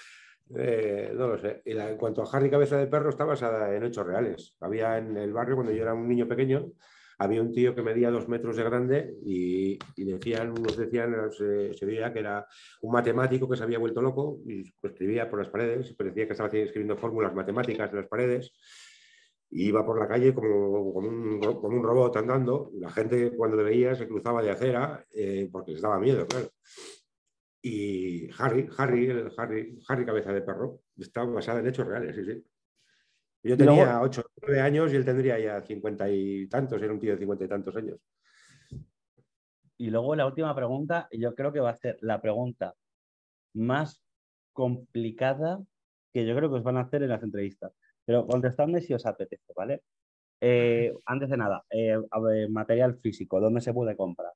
Eh, 0.57 1.13
no 1.15 1.29
lo 1.29 1.39
sé. 1.39 1.63
Y 1.65 1.73
la- 1.75 1.89
en 1.91 1.97
cuanto 1.97 2.23
a 2.23 2.31
Harry 2.37 2.51
Cabeza 2.51 2.77
de 2.79 2.89
Perro, 2.89 3.11
está 3.11 3.25
basada 3.25 3.75
en 3.77 3.85
hechos 3.85 4.05
reales. 4.07 4.57
Había 4.61 4.99
en 4.99 5.17
el 5.17 5.33
barrio, 5.33 5.55
cuando 5.55 5.73
yo 5.73 5.83
era 5.83 5.95
un 5.95 6.09
niño 6.09 6.27
pequeño, 6.27 6.73
había 7.19 7.41
un 7.43 7.53
tío 7.53 7.75
que 7.77 7.83
medía 7.83 8.11
dos 8.11 8.29
metros 8.29 8.57
de 8.57 8.65
grande 8.65 9.15
y, 9.25 9.79
y 9.95 10.05
decían, 10.05 10.51
unos 10.51 10.77
decían, 10.77 11.15
se, 11.31 11.73
se 11.75 11.87
veía 11.87 12.13
que 12.13 12.19
era 12.19 12.45
un 12.81 12.91
matemático 12.93 13.49
que 13.49 13.57
se 13.57 13.63
había 13.63 13.79
vuelto 13.79 14.03
loco 14.03 14.41
y 14.45 14.65
escribía 14.83 15.31
por 15.31 15.39
las 15.39 15.49
paredes, 15.49 15.95
parecía 15.95 16.27
que 16.27 16.33
estaba 16.33 16.49
escribiendo 16.49 16.97
fórmulas 16.97 17.33
matemáticas 17.33 17.91
en 17.91 17.97
las 17.99 18.09
paredes. 18.09 18.53
Y 19.53 19.69
iba 19.69 19.85
por 19.85 20.01
la 20.01 20.09
calle 20.09 20.35
como, 20.35 20.95
como, 20.95 21.09
un, 21.09 21.41
como 21.41 21.77
un 21.77 21.83
robot 21.83 22.17
andando. 22.17 22.71
La 22.75 22.91
gente 22.91 23.37
cuando 23.37 23.57
le 23.57 23.65
veía 23.65 23.95
se 23.95 24.09
cruzaba 24.09 24.43
de 24.43 24.51
acera 24.51 25.05
eh, 25.13 25.49
porque 25.53 25.73
les 25.73 25.83
daba 25.83 26.01
miedo, 26.01 26.27
claro. 26.27 26.49
Y 27.61 28.29
Harry, 28.39 28.69
Harry, 28.77 29.07
el 29.07 29.33
Harry, 29.37 29.79
Harry 29.87 30.05
Cabeza 30.05 30.33
de 30.33 30.43
Perro, 30.43 30.81
está 30.97 31.23
basada 31.25 31.61
en 31.61 31.69
hechos 31.69 31.87
reales, 31.87 32.17
sí, 32.17 32.25
sí. 32.25 32.45
Yo 33.45 33.57
tenía 33.57 34.01
8 34.01 34.21
o 34.21 34.31
9 34.47 34.61
años 34.61 34.93
y 34.93 34.97
él 34.97 35.05
tendría 35.05 35.39
ya 35.39 35.61
50 35.61 36.11
y 36.11 36.49
tantos, 36.49 36.81
era 36.81 36.93
un 36.93 36.99
tío 36.99 37.13
de 37.13 37.19
50 37.19 37.45
y 37.45 37.49
tantos 37.49 37.77
años. 37.77 38.01
Y 39.79 39.91
luego 39.91 40.15
la 40.15 40.27
última 40.27 40.55
pregunta, 40.55 41.09
yo 41.11 41.35
creo 41.35 41.53
que 41.53 41.61
va 41.61 41.71
a 41.71 41.77
ser 41.77 41.99
la 42.01 42.21
pregunta 42.21 42.75
más 43.55 44.03
complicada 44.53 45.61
que 46.13 46.27
yo 46.27 46.37
creo 46.37 46.51
que 46.51 46.57
os 46.57 46.63
van 46.63 46.77
a 46.77 46.83
hacer 46.83 47.03
en 47.03 47.09
las 47.09 47.23
entrevistas. 47.23 47.73
Pero 48.05 48.27
contestadme 48.27 48.81
si 48.81 48.93
os 48.95 49.07
apetece, 49.07 49.53
¿vale? 49.55 49.83
Eh, 50.41 50.93
antes 51.07 51.31
de 51.31 51.37
nada, 51.37 51.65
eh, 51.71 51.97
ver, 52.21 52.51
material 52.51 52.97
físico, 52.99 53.41
¿dónde 53.41 53.61
se 53.61 53.73
puede 53.73 53.97
comprar? 53.97 54.33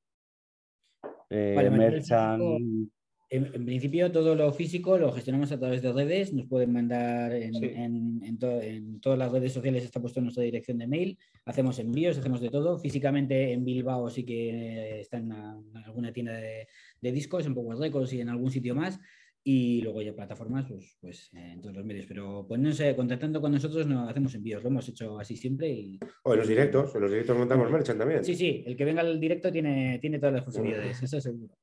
Eh, 1.31 1.55
Vale, 1.57 1.71
merchan, 1.71 2.39
físico. 2.41 2.93
En, 3.29 3.45
en 3.53 3.65
principio, 3.67 4.13
todo 4.13 4.37
lo 4.37 4.53
físico 4.53 4.97
lo 4.99 5.11
gestionamos 5.11 5.51
a 5.51 5.59
través 5.59 5.83
de 5.83 5.93
redes. 5.93 6.33
Nos 6.33 6.47
pueden 6.47 6.73
mandar 6.73 7.33
en, 7.33 7.55
Sí. 7.55 7.65
en- 7.75 8.23
en 8.23 8.39
to- 8.39 8.61
en 8.63 9.01
todas 9.01 9.19
las 9.19 9.33
redes 9.33 9.53
sociales, 9.53 9.83
está 9.83 10.01
puesto 10.01 10.21
nuestra 10.21 10.45
dirección 10.45 10.79
de 10.79 10.87
mail. 10.87 11.19
Hacemos 11.45 11.81
envíos, 11.81 12.17
hacemos 12.17 12.41
de 12.41 12.51
todo. 12.51 12.79
Físicamente 12.79 13.53
en 13.53 13.65
Bilbao 13.65 14.09
sí 14.11 14.25
que 14.25 15.01
está 15.01 15.17
en, 15.17 15.25
una- 15.25 15.59
en 15.75 15.77
alguna 15.79 16.13
tienda 16.13 16.35
de, 16.35 16.69
de 17.01 17.13
discos, 17.13 17.45
en 17.47 17.55
Power 17.57 17.79
Records 17.79 18.13
y 18.13 18.21
en 18.21 18.29
algún 18.29 18.53
sitio 18.53 18.77
más. 18.77 19.01
Y 19.49 19.81
luego 19.81 20.03
ya 20.03 20.13
plataformas, 20.13 20.67
pues, 20.69 20.99
pues 21.01 21.31
eh, 21.33 21.53
en 21.53 21.61
todos 21.61 21.77
los 21.77 21.85
medios. 21.85 22.07
Pero 22.07 22.45
poniéndose, 22.49 22.97
contactando 22.97 23.41
con 23.41 23.53
nosotros, 23.53 23.87
no 23.87 24.09
hacemos 24.09 24.35
envíos. 24.35 24.61
Lo 24.61 24.71
hemos 24.71 24.89
hecho 24.89 25.21
así 25.21 25.37
siempre. 25.37 25.69
Y... 25.69 26.01
O 26.25 26.33
en 26.33 26.41
los 26.41 26.49
directos, 26.49 26.93
en 26.97 27.03
los 27.03 27.11
directos 27.13 27.39
montamos 27.39 27.71
merchant 27.71 27.97
también. 27.97 28.25
Sí, 28.25 28.35
sí, 28.35 28.65
el 28.67 28.77
que 28.77 28.85
venga 28.85 29.03
al 29.03 29.21
directo 29.21 29.53
tiene, 29.53 30.01
tiene 30.01 30.19
todas 30.19 30.35
las 30.35 30.43
posibilidades, 30.43 31.01
eso 31.01 31.21
seguro. 31.21 31.55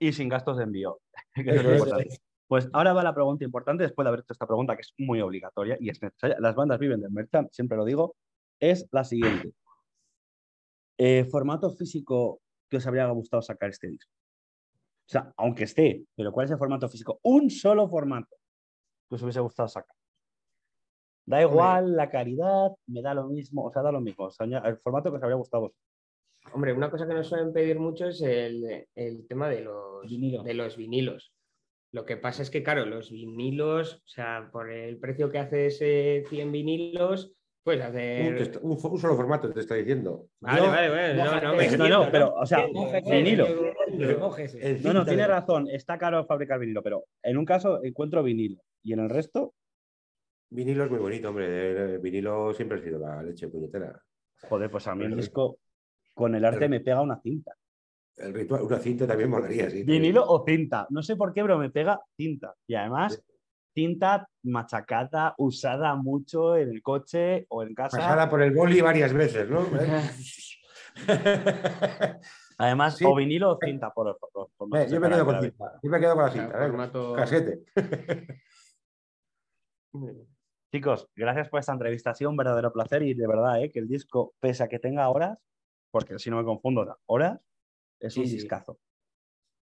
Y 0.00 0.12
sin 0.12 0.28
gastos 0.28 0.56
de 0.56 0.64
envío. 0.64 0.98
es. 1.36 2.20
Pues 2.48 2.68
ahora 2.72 2.92
va 2.92 3.04
la 3.04 3.14
pregunta 3.14 3.44
importante, 3.44 3.84
después 3.84 4.04
de 4.04 4.08
haber 4.08 4.20
hecho 4.22 4.32
esta 4.32 4.46
pregunta, 4.48 4.74
que 4.74 4.82
es 4.82 4.92
muy 4.98 5.20
obligatoria 5.20 5.76
y 5.78 5.90
es 5.90 6.02
necesaria. 6.02 6.38
Las 6.40 6.56
bandas 6.56 6.80
viven 6.80 7.00
del 7.00 7.12
merchant, 7.12 7.52
siempre 7.52 7.76
lo 7.76 7.84
digo, 7.84 8.16
es 8.58 8.84
la 8.90 9.04
siguiente. 9.04 9.52
Eh, 10.98 11.24
formato 11.30 11.70
físico 11.70 12.40
que 12.68 12.78
os 12.78 12.86
habría 12.88 13.06
gustado 13.10 13.42
sacar 13.42 13.70
este 13.70 13.90
disco. 13.90 14.10
O 15.06 15.08
sea, 15.08 15.32
aunque 15.36 15.64
esté, 15.64 16.04
pero 16.16 16.32
¿cuál 16.32 16.46
es 16.46 16.50
el 16.50 16.58
formato 16.58 16.88
físico? 16.88 17.20
Un 17.22 17.48
solo 17.48 17.88
formato 17.88 18.36
que 19.08 19.14
os 19.14 19.22
hubiese 19.22 19.40
gustado 19.40 19.68
sacar. 19.68 19.94
Da 21.24 21.42
igual 21.42 21.96
la 21.96 22.08
calidad, 22.08 22.72
me 22.86 23.02
da 23.02 23.14
lo 23.14 23.26
mismo, 23.28 23.64
o 23.64 23.72
sea, 23.72 23.82
da 23.82 23.92
lo 23.92 24.00
mismo. 24.00 24.26
O 24.26 24.30
sea, 24.30 24.46
el 24.46 24.78
formato 24.78 25.10
que 25.10 25.16
os 25.16 25.22
habría 25.22 25.36
gustado. 25.36 25.74
Hombre, 26.52 26.72
una 26.72 26.90
cosa 26.90 27.06
que 27.06 27.14
nos 27.14 27.26
suelen 27.26 27.52
pedir 27.52 27.78
mucho 27.78 28.06
es 28.06 28.20
el, 28.20 28.86
el 28.94 29.26
tema 29.26 29.48
de 29.48 29.60
los, 29.62 30.08
Vinilo. 30.08 30.42
de 30.42 30.54
los 30.54 30.76
vinilos. 30.76 31.32
Lo 31.92 32.04
que 32.04 32.16
pasa 32.16 32.42
es 32.42 32.50
que, 32.50 32.62
claro, 32.62 32.84
los 32.84 33.10
vinilos, 33.10 34.02
o 34.04 34.08
sea, 34.08 34.48
por 34.52 34.70
el 34.70 34.98
precio 34.98 35.30
que 35.30 35.38
hace 35.38 35.66
ese 35.66 36.24
100 36.28 36.52
vinilos, 36.52 37.32
puedes 37.64 37.80
Un, 37.80 37.86
hacer... 37.86 38.60
un 38.62 38.78
solo 38.78 39.16
formato 39.16 39.52
te 39.52 39.60
está 39.60 39.74
diciendo. 39.74 40.26
Vale, 40.40 40.60
Yo, 40.60 40.66
vale, 40.68 40.88
vale, 40.88 41.14
no, 41.14 41.40
no, 41.40 41.54
me 41.54 41.88
No, 41.88 42.08
pero, 42.10 42.34
o 42.34 42.46
sea, 42.46 42.66
Entiendo. 42.66 43.46
No, 43.98 44.28
no, 44.28 44.36
cinta 44.36 45.04
tiene 45.04 45.22
de- 45.22 45.28
razón, 45.28 45.68
está 45.68 45.98
caro 45.98 46.24
fabricar 46.26 46.58
vinilo, 46.58 46.82
pero 46.82 47.04
en 47.22 47.36
un 47.36 47.44
caso 47.44 47.82
encuentro 47.82 48.22
vinilo 48.22 48.62
y 48.82 48.92
en 48.92 49.00
el 49.00 49.10
resto, 49.10 49.54
Vinilo 50.48 50.84
es 50.84 50.90
muy 50.90 51.00
bonito, 51.00 51.28
hombre. 51.30 51.94
El 51.94 51.98
vinilo 51.98 52.54
siempre 52.54 52.78
ha 52.78 52.82
sido 52.82 53.00
la 53.00 53.20
leche 53.22 53.48
puñetera. 53.48 54.00
joder, 54.42 54.70
pues 54.70 54.86
a 54.86 54.94
mí 54.94 55.04
el 55.04 55.16
disco 55.16 55.58
con 56.14 56.34
el 56.36 56.44
arte 56.44 56.60
pero- 56.60 56.70
me 56.70 56.80
pega 56.80 57.00
una 57.00 57.20
cinta. 57.20 57.52
El 58.16 58.32
ritual, 58.32 58.62
una 58.62 58.78
cinta 58.78 59.06
también 59.06 59.28
molaría, 59.28 59.68
sí. 59.68 59.82
Vinilo 59.82 60.24
o 60.26 60.44
cinta, 60.46 60.86
no 60.90 61.02
sé 61.02 61.16
por 61.16 61.34
qué, 61.34 61.42
pero 61.42 61.58
me 61.58 61.70
pega 61.70 62.00
cinta. 62.16 62.54
Y 62.66 62.74
además, 62.76 63.20
cinta 63.74 64.28
machacada, 64.44 65.34
usada 65.36 65.96
mucho 65.96 66.56
en 66.56 66.70
el 66.70 66.80
coche 66.80 67.44
o 67.48 67.62
en 67.64 67.74
casa. 67.74 67.98
Pasada 67.98 68.30
por 68.30 68.40
el 68.40 68.52
boli 68.52 68.80
varias 68.80 69.12
veces, 69.12 69.50
¿no? 69.50 69.66
Además, 72.58 72.96
Sí. 72.96 73.04
o 73.04 73.14
vinilo 73.14 73.50
o 73.52 73.58
cinta 73.62 73.90
por, 73.90 74.16
por- 74.18 74.50
por- 74.56 74.78
Eh, 74.78 74.86
yo 74.90 74.98
me 75.00 75.08
quedo 75.10 75.24
con 75.26 75.40
cinta. 75.42 75.78
Yo 75.82 75.90
me 75.90 76.00
quedo 76.00 76.14
con 76.14 76.24
la 76.24 76.30
cinta. 76.30 76.64
¿eh? 76.64 76.68
formato- 76.70 77.14
Casete. 77.14 77.64
Chicos, 80.72 81.08
gracias 81.14 81.48
por 81.48 81.60
esta 81.60 81.72
entrevista. 81.72 82.10
Ha 82.10 82.14
sido 82.14 82.30
un 82.30 82.36
verdadero 82.36 82.72
placer 82.72 83.02
y 83.02 83.14
de 83.14 83.26
verdad, 83.26 83.62
¿eh? 83.62 83.70
que 83.70 83.78
el 83.78 83.88
disco, 83.88 84.34
pese 84.40 84.62
a 84.64 84.68
que 84.68 84.78
tenga 84.78 85.08
horas, 85.08 85.38
porque 85.90 86.18
si 86.18 86.30
no 86.30 86.36
me 86.38 86.44
confundo, 86.44 86.98
horas, 87.06 87.40
es 88.00 88.14
Sí, 88.14 88.20
un 88.20 88.26
sí. 88.26 88.34
discazo. 88.34 88.78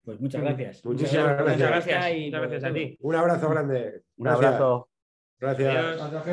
Pues 0.05 0.21
muchas 0.21 0.43
gracias. 0.43 0.85
Muchísimas 0.85 1.25
Muchas 1.25 1.45
gracias. 1.59 1.69
gracias, 1.69 2.17
Y 2.17 2.25
muchas 2.27 2.41
gracias 2.41 2.65
a 2.65 2.73
ti. 2.75 2.97
Un 3.01 3.15
abrazo 3.15 3.49
grande. 3.51 4.03
Un 4.17 4.25
Gracias. 4.25 4.47
abrazo. 4.47 4.89
Gracias. 5.39 5.77
Adiós. 5.77 6.27